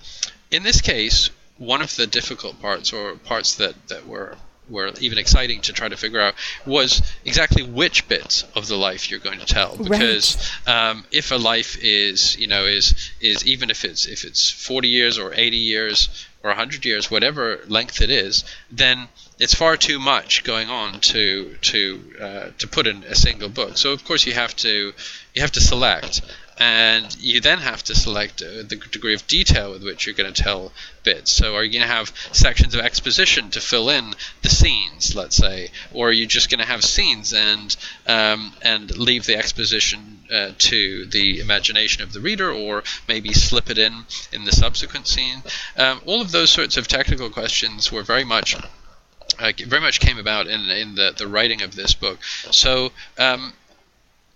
[0.51, 4.37] in this case one of the difficult parts or parts that that were
[4.69, 6.35] were even exciting to try to figure out
[6.65, 9.77] was exactly which bits of the life you're going to tell.
[9.77, 10.89] Because right.
[10.89, 14.87] um, if a life is, you know, is is even if it's if it's 40
[14.87, 19.07] years or 80 years or 100 years, whatever length it is, then
[19.39, 23.77] it's far too much going on to to uh, to put in a single book.
[23.77, 24.93] So of course you have to
[25.33, 26.21] you have to select
[26.57, 30.31] and you then have to select uh, the degree of detail with which you're going
[30.31, 30.71] to tell
[31.03, 31.31] bits.
[31.31, 35.35] So, are you going to have sections of exposition to fill in the scenes, let's
[35.35, 37.75] say, or are you just going to have scenes and
[38.07, 43.69] um, and leave the exposition uh, to the imagination of the reader, or maybe slip
[43.69, 45.43] it in in the subsequent scene?
[45.77, 48.55] Um, all of those sorts of technical questions were very much.
[49.39, 52.19] Uh, very much came about in in the, the writing of this book.
[52.51, 53.53] So um,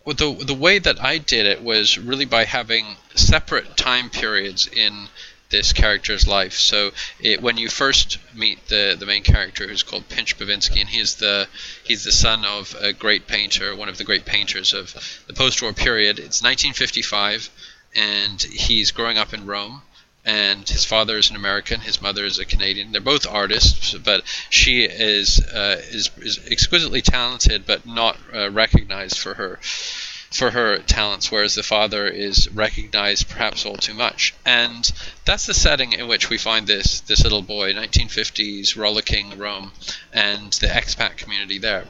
[0.07, 4.65] well, the the way that I did it was really by having separate time periods
[4.65, 5.09] in
[5.49, 6.53] this character's life.
[6.53, 10.87] So it, when you first meet the the main character, who's called Pinch Bavinsky, and
[10.87, 11.49] he's the
[11.83, 14.95] he's the son of a great painter, one of the great painters of
[15.27, 16.19] the post-war period.
[16.19, 17.49] It's 1955,
[17.93, 19.81] and he's growing up in Rome.
[20.27, 22.91] And his father is an American, his mother is a Canadian.
[22.91, 29.17] They're both artists, but she is uh, is, is exquisitely talented, but not uh, recognized
[29.19, 29.57] for her
[30.29, 34.33] for her talents, whereas the father is recognized perhaps all too much.
[34.45, 34.91] And
[35.23, 39.71] that's the setting in which we find this this little boy, 1950s rollicking Rome,
[40.11, 41.85] and the expat community there.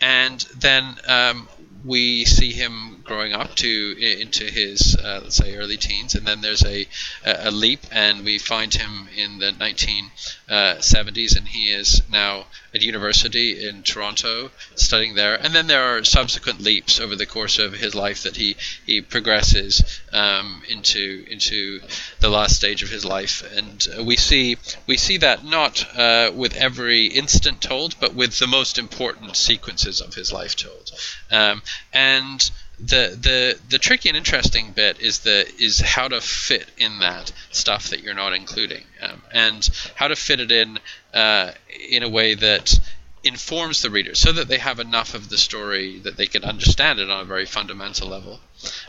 [0.00, 1.48] And then um,
[1.84, 6.40] we see him growing up to into his uh, let's say early teens, and then
[6.40, 6.86] there's a
[7.24, 12.82] a leap, and we find him in the 1970s, uh, and he is now at
[12.82, 17.72] university in Toronto studying there, and then there are subsequent leaps over the course of
[17.72, 18.54] his life that he
[18.86, 21.80] he progresses um, into into
[22.20, 24.56] the last stage of his life, and uh, we see
[24.86, 30.00] we see that not uh, with every instant told, but with the most important sequences
[30.00, 30.92] of his life told,
[31.32, 31.60] um,
[31.92, 37.00] and the the the tricky and interesting bit is the is how to fit in
[37.00, 40.78] that stuff that you're not including, um, and how to fit it in
[41.12, 41.52] uh,
[41.90, 42.80] in a way that
[43.22, 46.98] informs the reader, so that they have enough of the story that they can understand
[46.98, 48.40] it on a very fundamental level,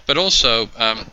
[0.06, 0.70] but also.
[0.78, 1.12] Um,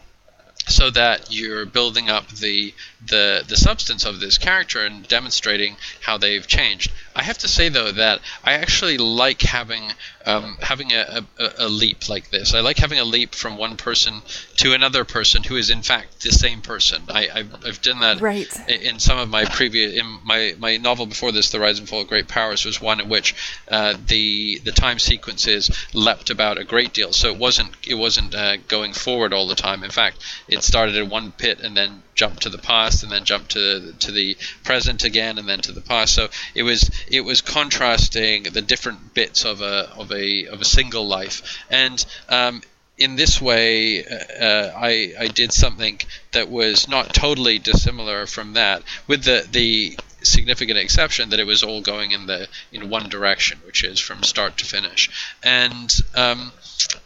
[0.67, 2.75] so that you're building up the
[3.07, 6.93] the the substance of this character and demonstrating how they've changed.
[7.19, 9.83] I have to say though that I actually like having
[10.25, 12.55] um, having a, a, a, leap like this.
[12.55, 14.23] I like having a leap from one person
[14.59, 17.03] to another person who is in fact the same person.
[17.09, 18.47] I, I've, I've done that right.
[18.69, 22.03] in some of my previous in my, my novel before this, The Rise and Fall
[22.03, 23.35] of Great Powers, was one in which
[23.69, 27.13] uh, the the time sequences leapt about a great deal.
[27.13, 29.83] So it wasn't it wasn't uh, going forward all the time.
[29.83, 33.25] In fact, it started in one pit and then jump to the past and then
[33.25, 36.15] jump to to the present again and then to the past.
[36.15, 40.67] So it was it was contrasting the different bits of a of a of a
[40.67, 41.37] single life
[41.71, 42.05] and.
[42.29, 42.63] Um,
[42.99, 46.01] in this way, uh, I, I did something
[46.33, 51.63] that was not totally dissimilar from that, with the, the significant exception that it was
[51.63, 55.11] all going in the in one direction, which is from start to finish.
[55.45, 56.53] And um,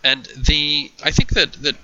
[0.02, 1.76] and the I think that that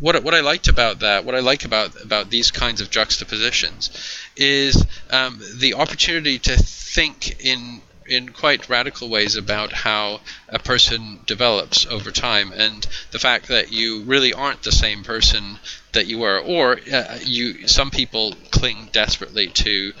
[0.00, 3.90] what what I liked about that, what I like about about these kinds of juxtapositions,
[4.36, 11.20] is um, the opportunity to think in in quite radical ways about how a person
[11.26, 15.58] develops over time, and the fact that you really aren't the same person
[15.92, 19.92] that you were, or uh, you some people cling desperately to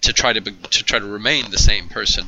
[0.00, 2.26] to try to be, to try to remain the same person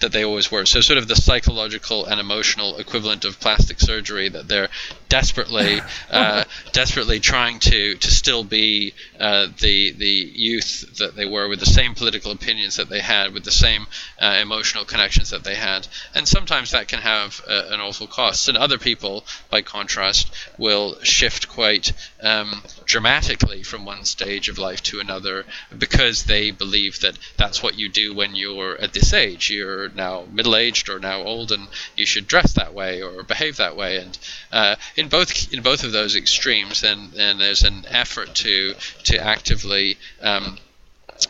[0.00, 0.64] that they always were.
[0.64, 4.68] So sort of the psychological and emotional equivalent of plastic surgery that they're
[5.08, 5.80] desperately,
[6.10, 11.60] uh, desperately trying to to still be uh, the the youth that they were, with
[11.60, 13.86] the same political opinions that they had, with the same
[14.20, 15.86] uh, emotional connections that they had.
[16.14, 18.48] And sometimes that can have uh, an awful cost.
[18.48, 21.92] And other people, by contrast, will shift quite
[22.22, 25.44] um, dramatically from one stage of life to another
[25.76, 29.50] because they believe that that's what you do when you're at this age.
[29.50, 33.56] You're now middle aged or now old, and you should dress that way or behave
[33.56, 33.96] that way.
[33.96, 34.18] And
[34.52, 38.74] uh, in both in both of those extremes, then then there's an effort to
[39.04, 40.58] to actively um,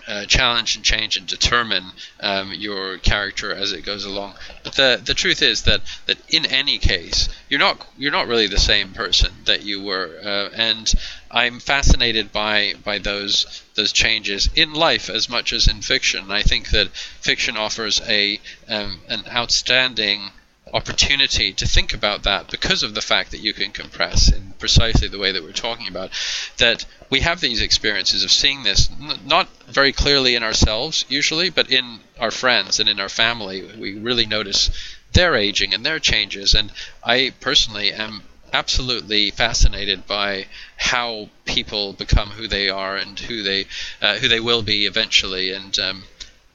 [0.06, 1.84] uh, challenge and change and determine
[2.20, 4.34] um, your character as it goes along.
[4.64, 8.46] But the the truth is that that in any case, you're not you're not really
[8.46, 10.90] the same person that you were, uh, and
[11.30, 16.30] I'm fascinated by by those those changes in life as much as in fiction.
[16.30, 16.88] I think that
[17.20, 20.30] fiction offers a um, an outstanding
[20.74, 25.08] opportunity to think about that because of the fact that you can compress in precisely
[25.08, 26.10] the way that we're talking about.
[26.58, 31.50] That we have these experiences of seeing this n- not very clearly in ourselves usually,
[31.50, 33.62] but in our friends and in our family.
[33.78, 34.70] We really notice
[35.12, 36.54] their aging and their changes.
[36.54, 36.70] And
[37.02, 40.46] I personally am absolutely fascinated by
[40.76, 43.66] how people become who they are and who they
[44.00, 45.52] uh, who they will be eventually.
[45.52, 46.04] And um,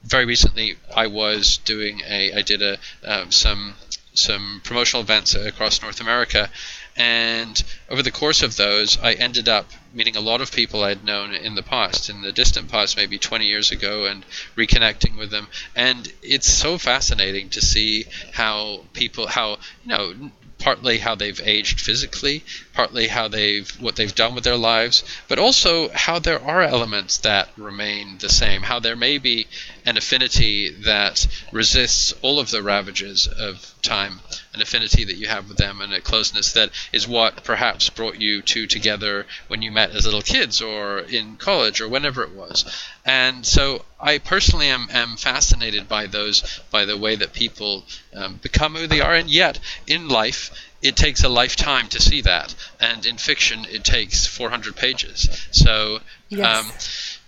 [0.04, 3.76] very recently, I was doing a I did a uh, some
[4.14, 6.50] some promotional events across North America,
[6.96, 11.04] and over the course of those, I ended up meeting a lot of people I'd
[11.04, 14.24] known in the past, in the distant past, maybe 20 years ago, and
[14.56, 15.48] reconnecting with them.
[15.76, 20.14] And it's so fascinating to see how people, how, you know,
[20.60, 22.44] partly how they've aged physically,
[22.74, 27.18] partly how they've what they've done with their lives, but also how there are elements
[27.20, 28.64] that remain the same.
[28.64, 29.48] How there may be
[29.86, 34.22] an affinity that resists all of the ravages of time,
[34.54, 38.20] an affinity that you have with them, and a closeness that is what perhaps brought
[38.20, 42.32] you two together when you met as little kids or in college or whenever it
[42.32, 42.66] was.
[43.06, 48.40] And so I personally am, am fascinated by those, by the way that people um,
[48.42, 50.52] become who they are, and yet in life
[50.84, 55.48] it takes a lifetime to see that, and in fiction it takes 400 pages.
[55.52, 56.46] So, yes.
[56.46, 56.72] um,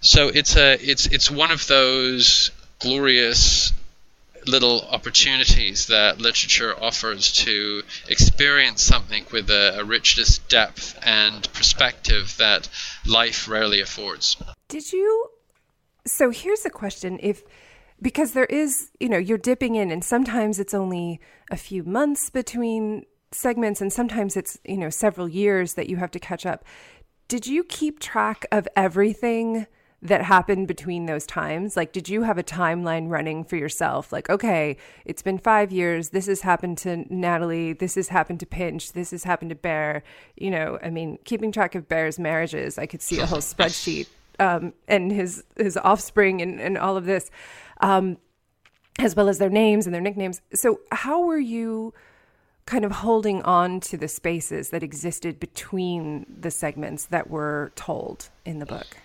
[0.02, 3.72] so it's a it's it's one of those glorious
[4.46, 12.36] little opportunities that literature offers to experience something with a, a richness, depth, and perspective
[12.38, 12.70] that
[13.08, 14.38] life rarely affords.
[14.68, 15.30] Did you?
[16.06, 17.42] So here's a question: If
[18.02, 22.30] because there is, you know, you're dipping in, and sometimes it's only a few months
[22.30, 26.64] between segments, and sometimes it's, you know, several years that you have to catch up.
[27.28, 29.68] Did you keep track of everything
[30.02, 31.76] that happened between those times?
[31.76, 34.14] Like, did you have a timeline running for yourself?
[34.14, 36.10] Like, okay, it's been five years.
[36.10, 37.74] This has happened to Natalie.
[37.74, 38.94] This has happened to Pinch.
[38.94, 40.04] This has happened to Bear.
[40.36, 44.08] You know, I mean, keeping track of Bear's marriages, I could see a whole spreadsheet
[44.40, 47.32] um, and his his offspring and, and all of this,
[47.82, 48.18] um,
[49.00, 50.42] as well as their names and their nicknames.
[50.54, 51.94] So, how were you?
[52.66, 58.30] Kind of holding on to the spaces that existed between the segments that were told
[58.44, 58.98] in the book.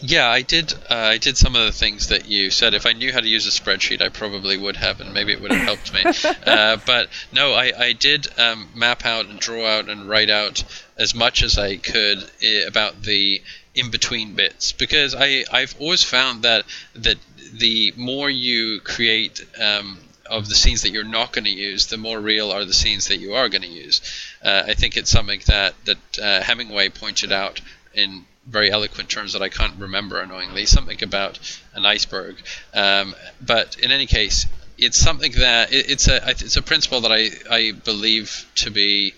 [0.00, 0.74] Yeah, I did.
[0.88, 2.74] Uh, I did some of the things that you said.
[2.74, 5.40] If I knew how to use a spreadsheet, I probably would have, and maybe it
[5.40, 6.04] would have helped me.
[6.46, 10.62] uh, but no, I, I did um, map out and draw out and write out
[10.96, 13.42] as much as I could uh, about the
[13.74, 16.64] in between bits because I I've always found that
[16.96, 17.16] that
[17.52, 19.98] the more you create um,
[20.28, 23.08] of the scenes that you're not going to use, the more real are the scenes
[23.08, 24.00] that you are going to use.
[24.42, 27.60] Uh, I think it's something that that uh, Hemingway pointed out
[27.94, 31.38] in very eloquent terms that I can't remember annoyingly, something about
[31.74, 32.36] an iceberg.
[32.72, 34.46] Um, but in any case,
[34.78, 39.14] it's something that it, it's a it's a principle that I I believe to be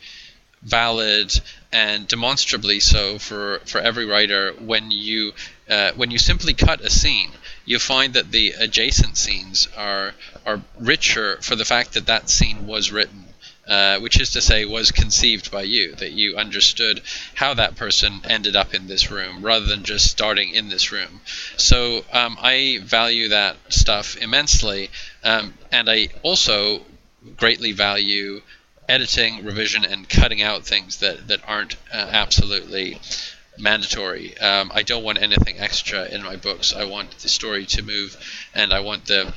[0.63, 1.41] valid
[1.73, 5.33] and demonstrably so for for every writer when you
[5.69, 7.31] uh, when you simply cut a scene
[7.71, 10.13] you find that the adjacent scenes are
[10.45, 13.27] are richer for the fact that that scene was written
[13.69, 17.01] uh, which is to say, was conceived by you, that you understood
[17.37, 21.21] how that person ended up in this room rather than just starting in this room.
[21.57, 24.91] So um, I value that stuff immensely,
[25.23, 26.81] um, and I also
[27.37, 28.43] greatly value
[28.89, 32.99] editing, revision, and cutting out things that, that aren't uh, absolutely
[33.61, 34.37] mandatory.
[34.39, 36.75] Um, I don't want anything extra in my books.
[36.75, 38.17] I want the story to move,
[38.55, 39.33] and I want the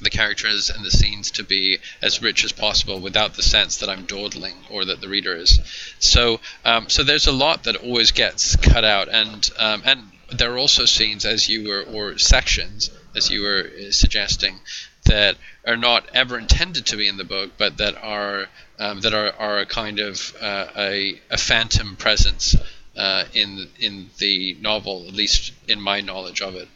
[0.00, 3.90] the characters and the scenes to be as rich as possible without the sense that
[3.90, 5.60] I'm dawdling or that the reader is.
[5.98, 10.52] So, um, so there's a lot that always gets cut out, and um, and there
[10.52, 14.60] are also scenes, as you were, or sections, as you were uh, suggesting,
[15.04, 15.36] that
[15.66, 18.48] are not ever intended to be in the book, but that are
[18.78, 22.56] um, that are, are a kind of uh, a, a phantom presence
[23.00, 26.68] uh, in in the novel, at least in my knowledge of it.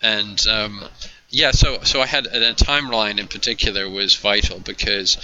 [0.00, 0.84] And um,
[1.28, 5.18] yeah, so so I had a timeline in particular was vital because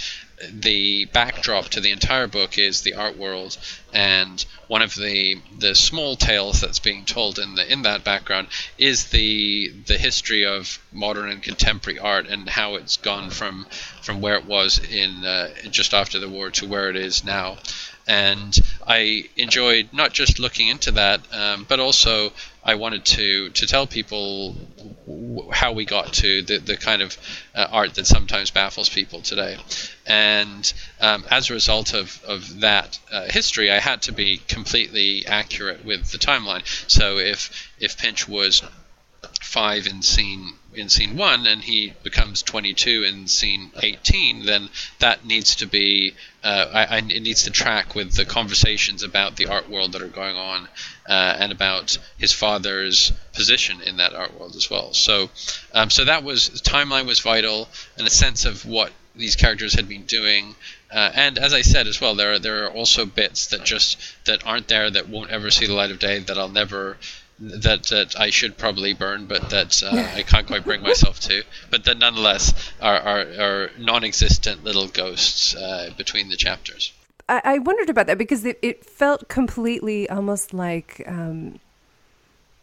[0.51, 3.57] the backdrop to the entire book is the art world,
[3.93, 8.47] and one of the the small tales that's being told in the in that background
[8.77, 13.65] is the the history of modern and contemporary art and how it's gone from
[14.01, 17.57] from where it was in uh, just after the war to where it is now
[18.07, 22.33] and I enjoyed not just looking into that, um, but also
[22.63, 24.55] I wanted to to tell people
[25.51, 27.17] how we got to the, the kind of
[27.55, 29.57] uh, art that sometimes baffles people today.
[30.05, 35.25] And um, as a result of, of that uh, history, I had to be completely
[35.25, 36.63] accurate with the timeline.
[36.89, 38.63] So if if Pinch was
[39.41, 44.69] five in scene in scene one and he becomes 22 in scene 18, then
[44.99, 46.13] that needs to be
[46.43, 50.01] uh, I, I, it needs to track with the conversations about the art world that
[50.01, 50.67] are going on
[51.07, 54.93] uh, and about his father's position in that art world as well.
[54.93, 55.29] So
[55.73, 59.87] um, so that was timeline was vital and a sense of what these characters had
[59.87, 60.55] been doing.
[60.91, 63.97] Uh, and as I said as well, there are there are also bits that just
[64.25, 66.97] that aren't there that won't ever see the light of day that I'll never
[67.43, 71.43] that that I should probably burn, but that uh, I can't quite bring myself to.
[71.69, 76.93] But that nonetheless are are, are non-existent little ghosts uh, between the chapters.
[77.27, 81.59] I, I, wondered about that because it, it felt completely almost like um,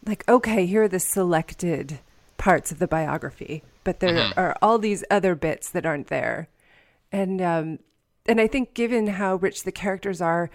[0.05, 1.99] like okay, here are the selected
[2.37, 4.39] parts of the biography, but there mm-hmm.
[4.39, 6.47] are all these other bits that aren't there,
[7.11, 7.79] and um,
[8.25, 10.49] and I think given how rich the characters are,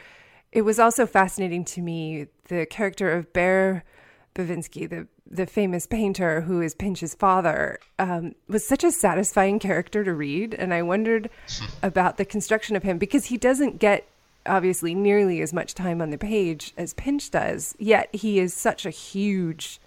[0.53, 3.85] it was also fascinating to me the character of Bear
[4.37, 10.05] Bavinsky, the the famous painter who is Pinch's father, um, was such a satisfying character
[10.05, 11.30] to read, and I wondered
[11.82, 14.07] about the construction of him because he doesn't get
[14.47, 17.74] obviously nearly as much time on the page as Pinch does.
[17.78, 19.80] Yet he is such a huge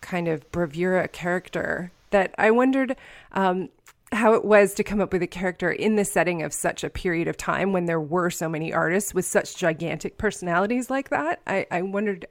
[0.00, 2.96] kind of bravura character that I wondered
[3.32, 3.68] um,
[4.12, 6.90] how it was to come up with a character in the setting of such a
[6.90, 11.40] period of time when there were so many artists with such gigantic personalities like that.
[11.46, 12.26] I, I wondered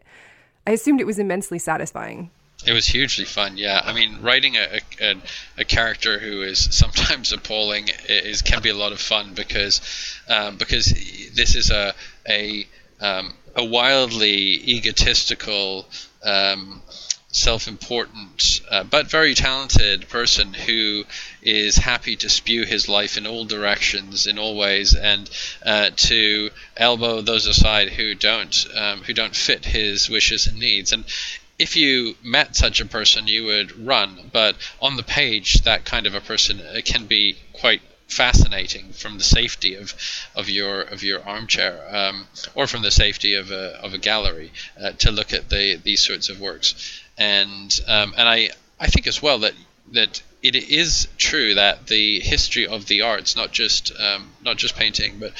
[0.68, 2.32] I assumed it was immensely satisfying.
[2.66, 3.82] It was hugely fun, yeah.
[3.84, 5.16] I mean, writing a, a,
[5.59, 9.82] a character who is sometimes appalling is can be a lot of fun because
[10.28, 10.86] um, because
[11.36, 11.93] this is a
[12.28, 12.68] a
[13.01, 14.38] um, a wildly
[14.76, 15.86] egotistical
[16.24, 16.82] um,
[17.28, 21.03] self-important uh, but very talented person who
[21.46, 25.30] is happy to spew his life in all directions in all ways and
[25.64, 30.91] uh, to elbow those aside who don't um, who don't fit his wishes and needs.
[30.91, 31.06] And
[31.60, 36.08] if you met such a person you would run but on the page that kind
[36.08, 39.93] of a person uh, can be quite fascinating from the safety of
[40.36, 44.52] of your of your armchair um, or from the safety of a of a gallery
[44.82, 47.02] uh, to look at the these sorts of works.
[47.18, 49.54] And um, and I I think as well that
[49.91, 54.76] that it is true that the history of the arts, not just um, not just
[54.76, 55.34] painting, but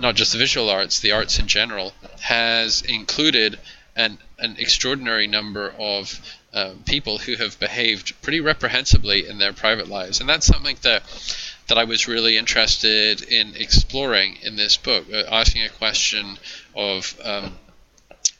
[0.00, 3.58] not just the visual arts, the arts in general, has included
[3.94, 6.20] an an extraordinary number of
[6.52, 11.02] uh, people who have behaved pretty reprehensibly in their private lives, and that's something that
[11.68, 16.36] that I was really interested in exploring in this book, uh, asking a question
[16.74, 17.56] of um,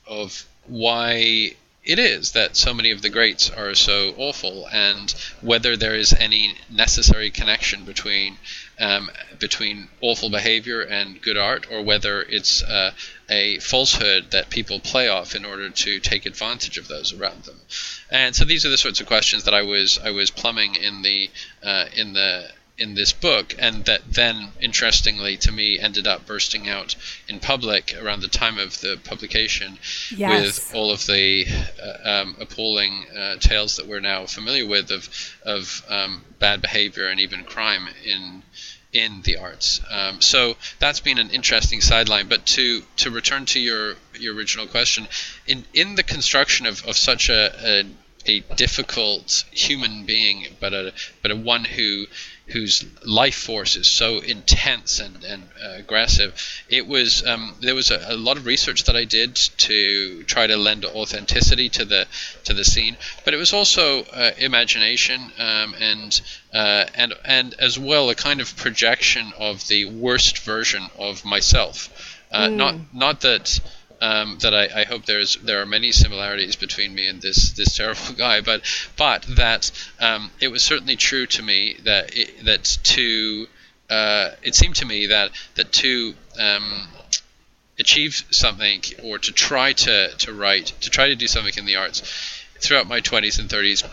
[0.08, 1.54] of why
[1.88, 5.10] it is that so many of the greats are so awful, and
[5.40, 8.36] whether there is any necessary connection between
[8.78, 12.92] um, between awful behavior and good art, or whether it's uh,
[13.30, 17.58] a falsehood that people play off in order to take advantage of those around them.
[18.10, 21.00] And so these are the sorts of questions that I was I was plumbing in
[21.00, 21.30] the
[21.62, 26.68] uh, in the in this book, and that then, interestingly to me, ended up bursting
[26.68, 26.94] out
[27.28, 29.78] in public around the time of the publication
[30.14, 30.42] yes.
[30.42, 31.46] with all of the
[31.82, 35.08] uh, um, appalling uh, tales that we're now familiar with of
[35.44, 38.42] of um, bad behavior and even crime in
[38.92, 39.80] in the arts.
[39.90, 42.28] Um, so that's been an interesting sideline.
[42.28, 45.08] But to to return to your your original question,
[45.46, 47.84] in in the construction of, of such a, a
[48.26, 52.06] a difficult human being, but a but a one who
[52.48, 56.34] whose life force is so intense and, and uh, aggressive.
[56.68, 60.46] It was um, there was a, a, lot of research that I did to try
[60.46, 62.06] to lend authenticity to the
[62.44, 66.20] to the scene, but it was also uh, imagination um, and
[66.54, 72.16] uh, and and as well a kind of projection of the worst version of myself.
[72.32, 72.56] Mm.
[72.56, 73.60] Not not that
[74.00, 77.76] um, that I, I, hope there's there are many similarities between me and this this
[77.76, 78.62] terrible guy, but
[78.96, 79.70] but that
[80.00, 83.46] um, it was certainly true to me that it, that to
[83.90, 86.88] uh, it seemed to me that that to um,
[87.78, 91.76] achieve something or to try to to write to try to do something in the
[91.76, 92.02] arts
[92.60, 93.88] throughout my 20s and 30s,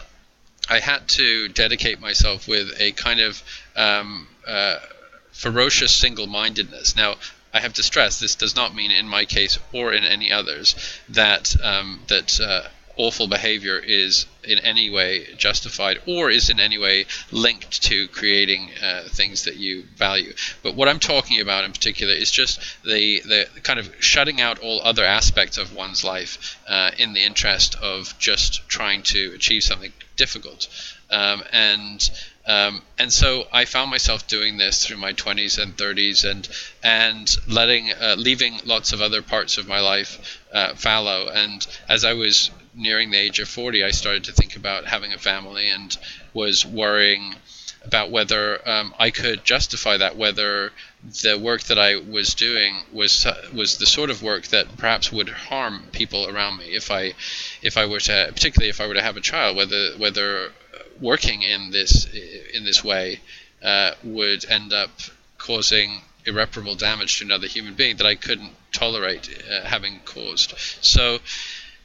[0.69, 3.43] I had to dedicate myself with a kind of
[3.75, 4.77] um, uh,
[5.31, 6.95] ferocious single-mindedness.
[6.95, 7.15] Now,
[7.55, 10.75] I have to stress this does not mean in my case or in any others
[11.07, 12.63] that um, that uh,
[12.97, 18.71] awful behavior is in any way justified or is in any way linked to creating
[18.83, 20.33] uh, things that you value.
[20.63, 24.59] But what I'm talking about in particular is just the the kind of shutting out
[24.59, 29.63] all other aspects of one's life uh, in the interest of just trying to achieve
[29.63, 30.67] something difficult.
[31.09, 32.09] Um, and
[32.47, 36.47] um, and so I found myself doing this through my 20s and 30s, and
[36.83, 41.27] and letting uh, leaving lots of other parts of my life uh, fallow.
[41.27, 45.13] And as I was nearing the age of 40, I started to think about having
[45.13, 45.97] a family and
[46.33, 47.35] was worrying
[47.85, 50.71] about whether um, I could justify that, whether
[51.23, 55.11] the work that I was doing was uh, was the sort of work that perhaps
[55.11, 57.13] would harm people around me if I
[57.61, 60.51] if I were to particularly if I were to have a child, whether whether
[61.01, 62.05] working in this
[62.53, 63.19] in this way
[63.63, 64.91] uh, would end up
[65.37, 70.53] causing irreparable damage to another human being that I couldn't tolerate uh, having caused.
[70.81, 71.19] So,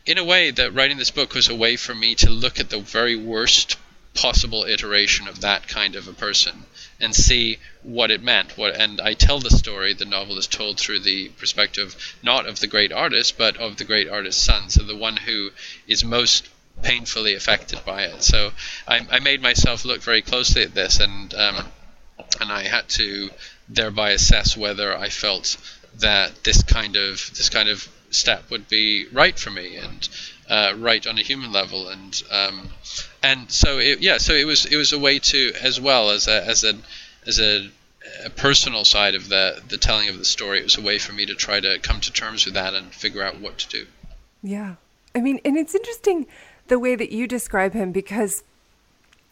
[0.07, 2.71] in a way, that writing this book was a way for me to look at
[2.71, 3.77] the very worst
[4.15, 6.65] possible iteration of that kind of a person
[6.99, 8.59] and see what it meant.
[8.59, 9.95] What and I tell the story.
[9.95, 13.85] The novel is told through the perspective not of the great artist, but of the
[13.85, 14.69] great artist's son.
[14.69, 15.51] So the one who
[15.87, 16.49] is most
[16.83, 18.23] painfully affected by it.
[18.23, 18.53] So
[18.87, 21.67] I, I made myself look very closely at this, and um,
[22.41, 23.31] and I had to
[23.69, 25.57] thereby assess whether I felt
[25.99, 30.09] that this kind of this kind of step would be right for me and
[30.49, 31.89] uh, right on a human level.
[31.89, 32.71] And um,
[33.23, 36.29] and so it, yeah so it was it was a way to as well as
[36.29, 36.75] a as a
[37.27, 37.71] as a,
[38.25, 41.13] a, personal side of the the telling of the story it was a way for
[41.13, 43.87] me to try to come to terms with that and figure out what to do.
[44.43, 44.77] Yeah.
[45.15, 46.27] I mean and it's interesting
[46.71, 48.43] the way that you describe him because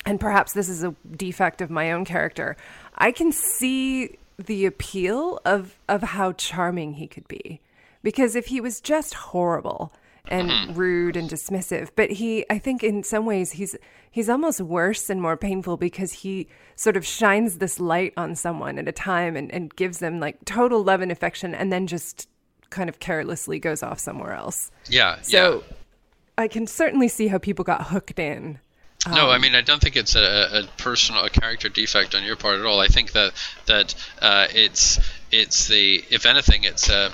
[0.05, 2.57] and perhaps this is a defect of my own character
[2.97, 7.61] i can see the appeal of of how charming he could be
[8.03, 9.93] because if he was just horrible
[10.27, 10.75] and mm-hmm.
[10.75, 13.77] rude and dismissive but he i think in some ways he's
[14.11, 18.79] he's almost worse and more painful because he sort of shines this light on someone
[18.79, 22.29] at a time and, and gives them like total love and affection and then just
[22.71, 25.77] kind of carelessly goes off somewhere else yeah so yeah.
[26.39, 28.59] I can certainly see how people got hooked in
[29.07, 32.25] um, no, I mean I don't think it's a, a, personal a character defect on
[32.25, 32.81] your part at all.
[32.81, 33.33] I think that
[33.67, 34.99] that uh, it's
[35.31, 37.13] it's the if anything it's a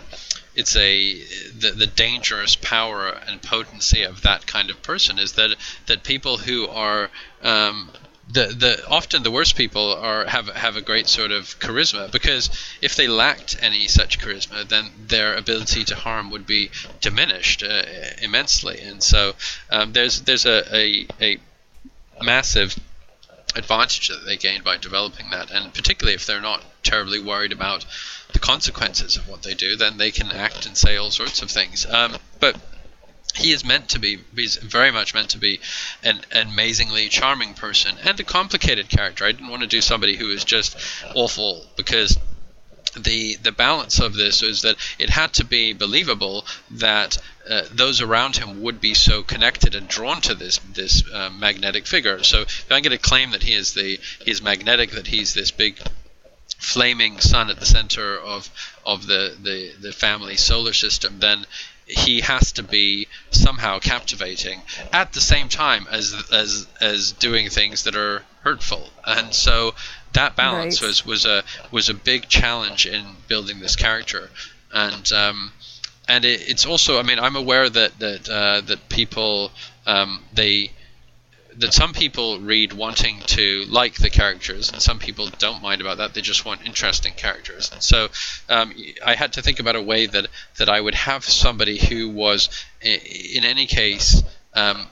[0.55, 1.15] it's a
[1.59, 5.57] the, the dangerous power and potency of that kind of person is that
[5.87, 7.11] that people who are
[7.43, 7.91] um,
[8.29, 12.51] the the often the worst people are have have a great sort of charisma because
[12.81, 16.71] if they lacked any such charisma then their ability to harm would be
[17.01, 17.83] diminished uh,
[18.23, 19.35] immensely and so
[19.71, 21.39] um, there's there's a, a, a
[22.23, 22.79] massive
[23.55, 27.85] advantage that they gain by developing that and particularly if they're not terribly worried about
[28.33, 31.51] the consequences of what they do, then they can act and say all sorts of
[31.51, 31.87] things.
[31.87, 32.57] Um, but
[33.37, 35.61] he is meant to be he's very much meant to be
[36.03, 39.25] an, an, amazingly charming person and a complicated character.
[39.25, 40.77] I didn't want to do somebody who was just
[41.15, 42.19] awful because
[42.97, 47.19] the the balance of this is that it had to be believable that
[47.49, 51.87] uh, those around him would be so connected and drawn to this this uh, magnetic
[51.87, 52.23] figure.
[52.23, 55.51] So if i'm going to claim that he is the he's magnetic that he's this
[55.51, 55.81] big
[56.59, 58.49] flaming sun at the center of
[58.87, 61.47] of the, the, the family solar system, then
[61.87, 64.63] he has to be somehow captivating
[64.93, 68.89] at the same time as as as doing things that are hurtful.
[69.07, 69.75] And so
[70.13, 70.89] that balance right.
[70.89, 74.31] was, was a was a big challenge in building this character.
[74.73, 75.53] And um,
[76.09, 79.51] and it, it's also I mean I'm aware that that uh, that people
[79.87, 80.73] um, they
[81.59, 85.99] that some people read wanting to like the characters, and some people don't mind about
[85.99, 86.15] that.
[86.15, 87.71] They just want interesting characters.
[87.73, 88.09] And so
[88.49, 88.75] um,
[89.05, 90.27] I had to think about a way that
[90.57, 92.49] that I would have somebody who was,
[92.83, 94.23] in any case,
[94.55, 94.87] um,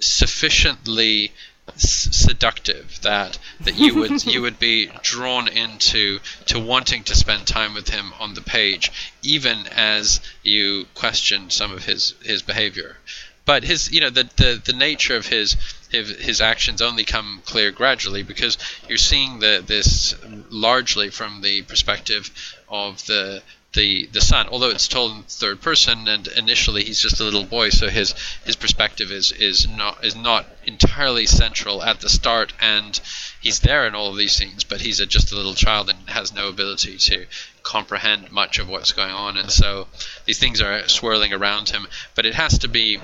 [0.00, 1.32] sufficiently
[1.76, 7.74] seductive that that you would you would be drawn into to wanting to spend time
[7.74, 8.90] with him on the page
[9.22, 12.96] even as you questioned some of his his behavior
[13.44, 15.56] but his you know the the, the nature of his
[15.90, 18.58] his, actions only come clear gradually because
[18.88, 20.14] you're seeing the, this
[20.50, 22.30] largely from the perspective
[22.68, 23.42] of the
[23.74, 24.48] the the son.
[24.48, 28.14] Although it's told in third person and initially he's just a little boy so his
[28.44, 32.98] his perspective is is not is not entirely central at the start and
[33.40, 36.08] he's there in all of these scenes but he's a, just a little child and
[36.08, 37.26] has no ability to
[37.62, 39.86] comprehend much of what's going on and so
[40.24, 41.86] these things are swirling around him.
[42.14, 42.98] But it has to be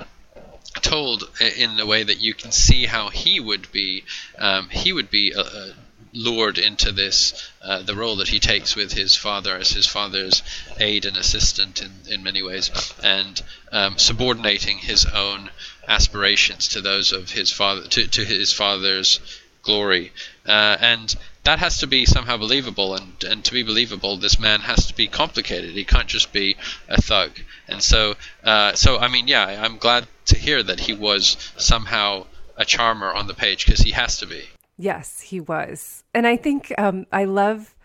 [0.81, 4.03] told in a way that you can see how he would be
[4.37, 5.69] um, he would be uh, uh,
[6.13, 10.43] lured into this uh, the role that he takes with his father as his father's
[10.79, 12.71] aide and assistant in, in many ways
[13.03, 15.49] and um, subordinating his own
[15.87, 19.19] aspirations to those of his father to, to his father's
[19.65, 20.11] glory.
[20.45, 21.15] Uh, and
[21.45, 24.95] that has to be somehow believable and, and to be believable this man has to
[24.95, 26.55] be complicated he can't just be
[26.89, 27.31] a thug
[27.67, 32.25] and so uh, so I mean yeah I'm glad to hear that he was somehow
[32.57, 34.43] a charmer on the page because he has to be.
[34.77, 36.03] Yes, he was.
[36.13, 37.75] And I think um, I love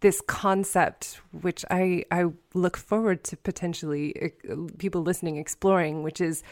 [0.00, 6.42] this concept, which I, I look forward to potentially uh, people listening exploring, which is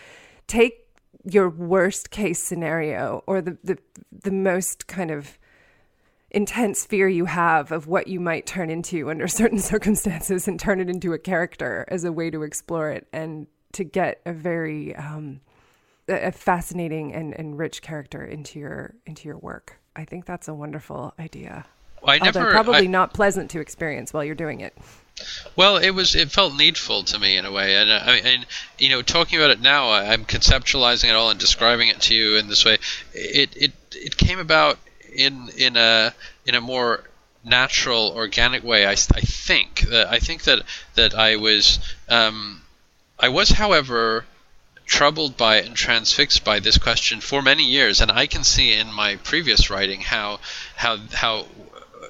[0.47, 0.87] take
[1.25, 3.79] your worst case scenario or the, the
[4.13, 5.39] the most kind of
[6.35, 10.81] intense fear you have of what you might turn into under certain circumstances and turn
[10.81, 14.95] it into a character as a way to explore it and to get a very
[14.97, 15.41] um,
[16.09, 19.79] a fascinating and, and rich character into your into your work.
[19.97, 21.65] I think that's a wonderful idea.
[22.03, 24.77] Well, I Although never probably I- not pleasant to experience while you're doing it.
[25.55, 26.17] Well, it was.
[26.17, 28.47] It felt needful to me in a way, and uh, I and
[28.79, 32.15] you know, talking about it now, I, I'm conceptualizing it all and describing it to
[32.15, 32.79] you in this way.
[33.13, 34.77] It it it came about
[35.15, 36.15] in in a
[36.47, 37.05] in a more
[37.45, 38.87] natural, organic way.
[38.87, 40.63] I, I think that I think that
[40.95, 42.63] that I was um,
[43.19, 44.25] I was, however,
[44.87, 48.93] troubled by and transfixed by this question for many years, and I can see in
[48.93, 50.41] my previous writing how
[50.77, 51.47] how how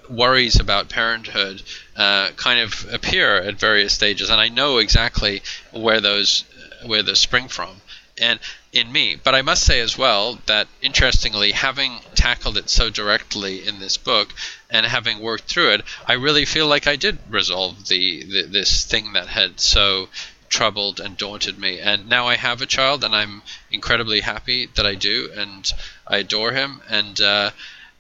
[0.08, 1.62] worries about parenthood
[1.96, 5.42] uh, kind of appear at various stages, and I know exactly
[5.72, 6.44] where those
[6.84, 7.80] where those spring from,
[8.18, 8.38] and
[8.72, 9.16] in me.
[9.16, 13.96] But I must say as well that interestingly, having tackled it so directly in this
[13.96, 14.32] book
[14.70, 18.84] and having worked through it, I really feel like I did resolve the, the this
[18.84, 20.08] thing that had so
[20.48, 21.80] troubled and daunted me.
[21.80, 25.70] And now I have a child, and I'm incredibly happy that I do, and
[26.06, 27.50] I adore him, and uh,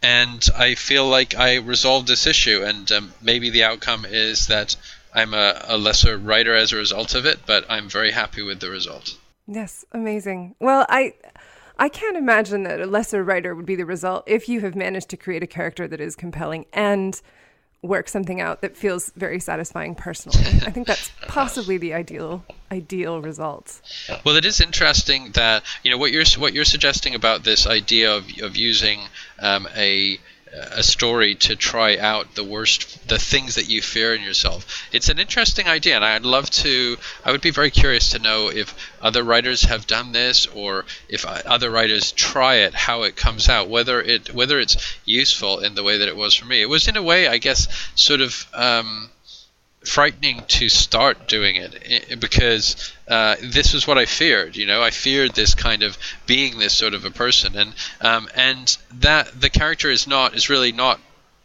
[0.02, 2.62] and I feel like I resolved this issue.
[2.62, 4.76] And um, maybe the outcome is that
[5.14, 8.60] I'm a, a lesser writer as a result of it, but I'm very happy with
[8.60, 9.16] the result.
[9.46, 10.54] Yes, amazing.
[10.58, 11.14] Well, I
[11.78, 15.08] I can't imagine that a lesser writer would be the result if you have managed
[15.10, 17.20] to create a character that is compelling and
[17.82, 20.38] work something out that feels very satisfying personally.
[20.66, 23.82] I think that's possibly the ideal ideal result.
[24.24, 28.16] Well, it is interesting that you know what you're what you're suggesting about this idea
[28.16, 29.00] of of using
[29.40, 30.18] um, a
[30.54, 34.82] a story to try out the worst the things that you fear in yourself.
[34.92, 38.50] It's an interesting idea and i'd love to i would be very curious to know
[38.50, 43.48] if other writers have done this or if other writers try it how it comes
[43.48, 46.62] out whether it whether it's useful in the way that it was for me.
[46.62, 49.10] It was in a way i guess sort of um,
[49.84, 54.56] frightening to start doing it because uh, this was what I feared.
[54.56, 58.28] You know, I feared this kind of being this sort of a person, and um,
[58.34, 61.00] and that the character is not is really not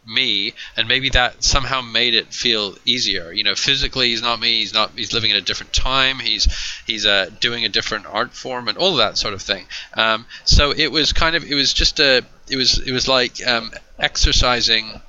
[0.06, 3.32] me, and maybe that somehow made it feel easier.
[3.32, 4.60] You know, physically he's not me.
[4.60, 4.92] He's not.
[4.96, 6.18] He's living in a different time.
[6.18, 6.48] He's
[6.86, 9.66] he's uh, doing a different art form and all that sort of thing.
[9.94, 13.46] Um, so it was kind of it was just a it was it was like
[13.46, 15.00] um, exercising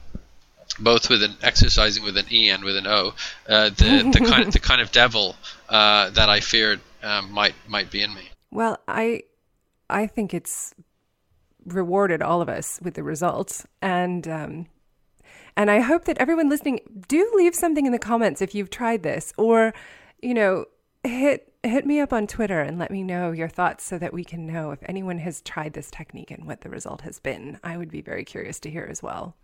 [0.83, 3.13] both with an exercising with an e and with an o,
[3.47, 5.35] uh, the the kind of the kind of devil
[5.69, 8.29] uh, that I feared um, might might be in me.
[8.51, 9.23] Well, I
[9.89, 10.73] I think it's
[11.65, 14.65] rewarded all of us with the results, and um,
[15.55, 19.03] and I hope that everyone listening do leave something in the comments if you've tried
[19.03, 19.73] this, or
[20.21, 20.65] you know,
[21.03, 24.23] hit hit me up on Twitter and let me know your thoughts so that we
[24.23, 27.59] can know if anyone has tried this technique and what the result has been.
[27.63, 29.35] I would be very curious to hear as well.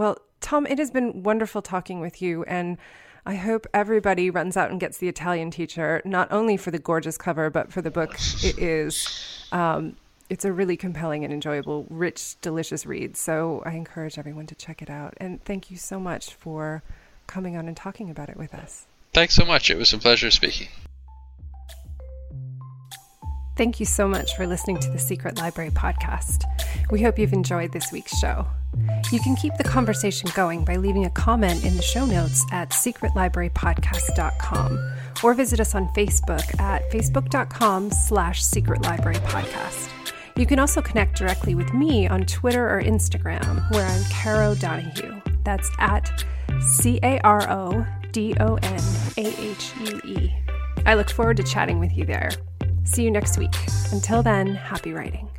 [0.00, 2.78] Well, Tom, it has been wonderful talking with you, and
[3.26, 7.18] I hope everybody runs out and gets the Italian teacher, not only for the gorgeous
[7.18, 8.14] cover, but for the book.
[8.42, 9.96] It is, um,
[10.30, 13.18] it's a really compelling and enjoyable, rich, delicious read.
[13.18, 15.12] So I encourage everyone to check it out.
[15.18, 16.82] And thank you so much for
[17.26, 18.86] coming on and talking about it with us.
[19.12, 19.68] Thanks so much.
[19.68, 20.68] It was a pleasure speaking.
[23.58, 26.44] Thank you so much for listening to the Secret Library podcast.
[26.90, 28.46] We hope you've enjoyed this week's show.
[29.10, 32.70] You can keep the conversation going by leaving a comment in the show notes at
[32.70, 34.92] secretlibrarypodcast.com
[35.22, 39.88] or visit us on Facebook at facebook.com slash secretlibrarypodcast.
[40.36, 45.20] You can also connect directly with me on Twitter or Instagram, where I'm Caro Donahue.
[45.44, 46.24] That's at
[46.60, 48.80] C A R O D O N
[49.18, 50.32] A H U E.
[50.86, 52.30] I look forward to chatting with you there.
[52.84, 53.54] See you next week.
[53.92, 55.29] Until then, happy writing.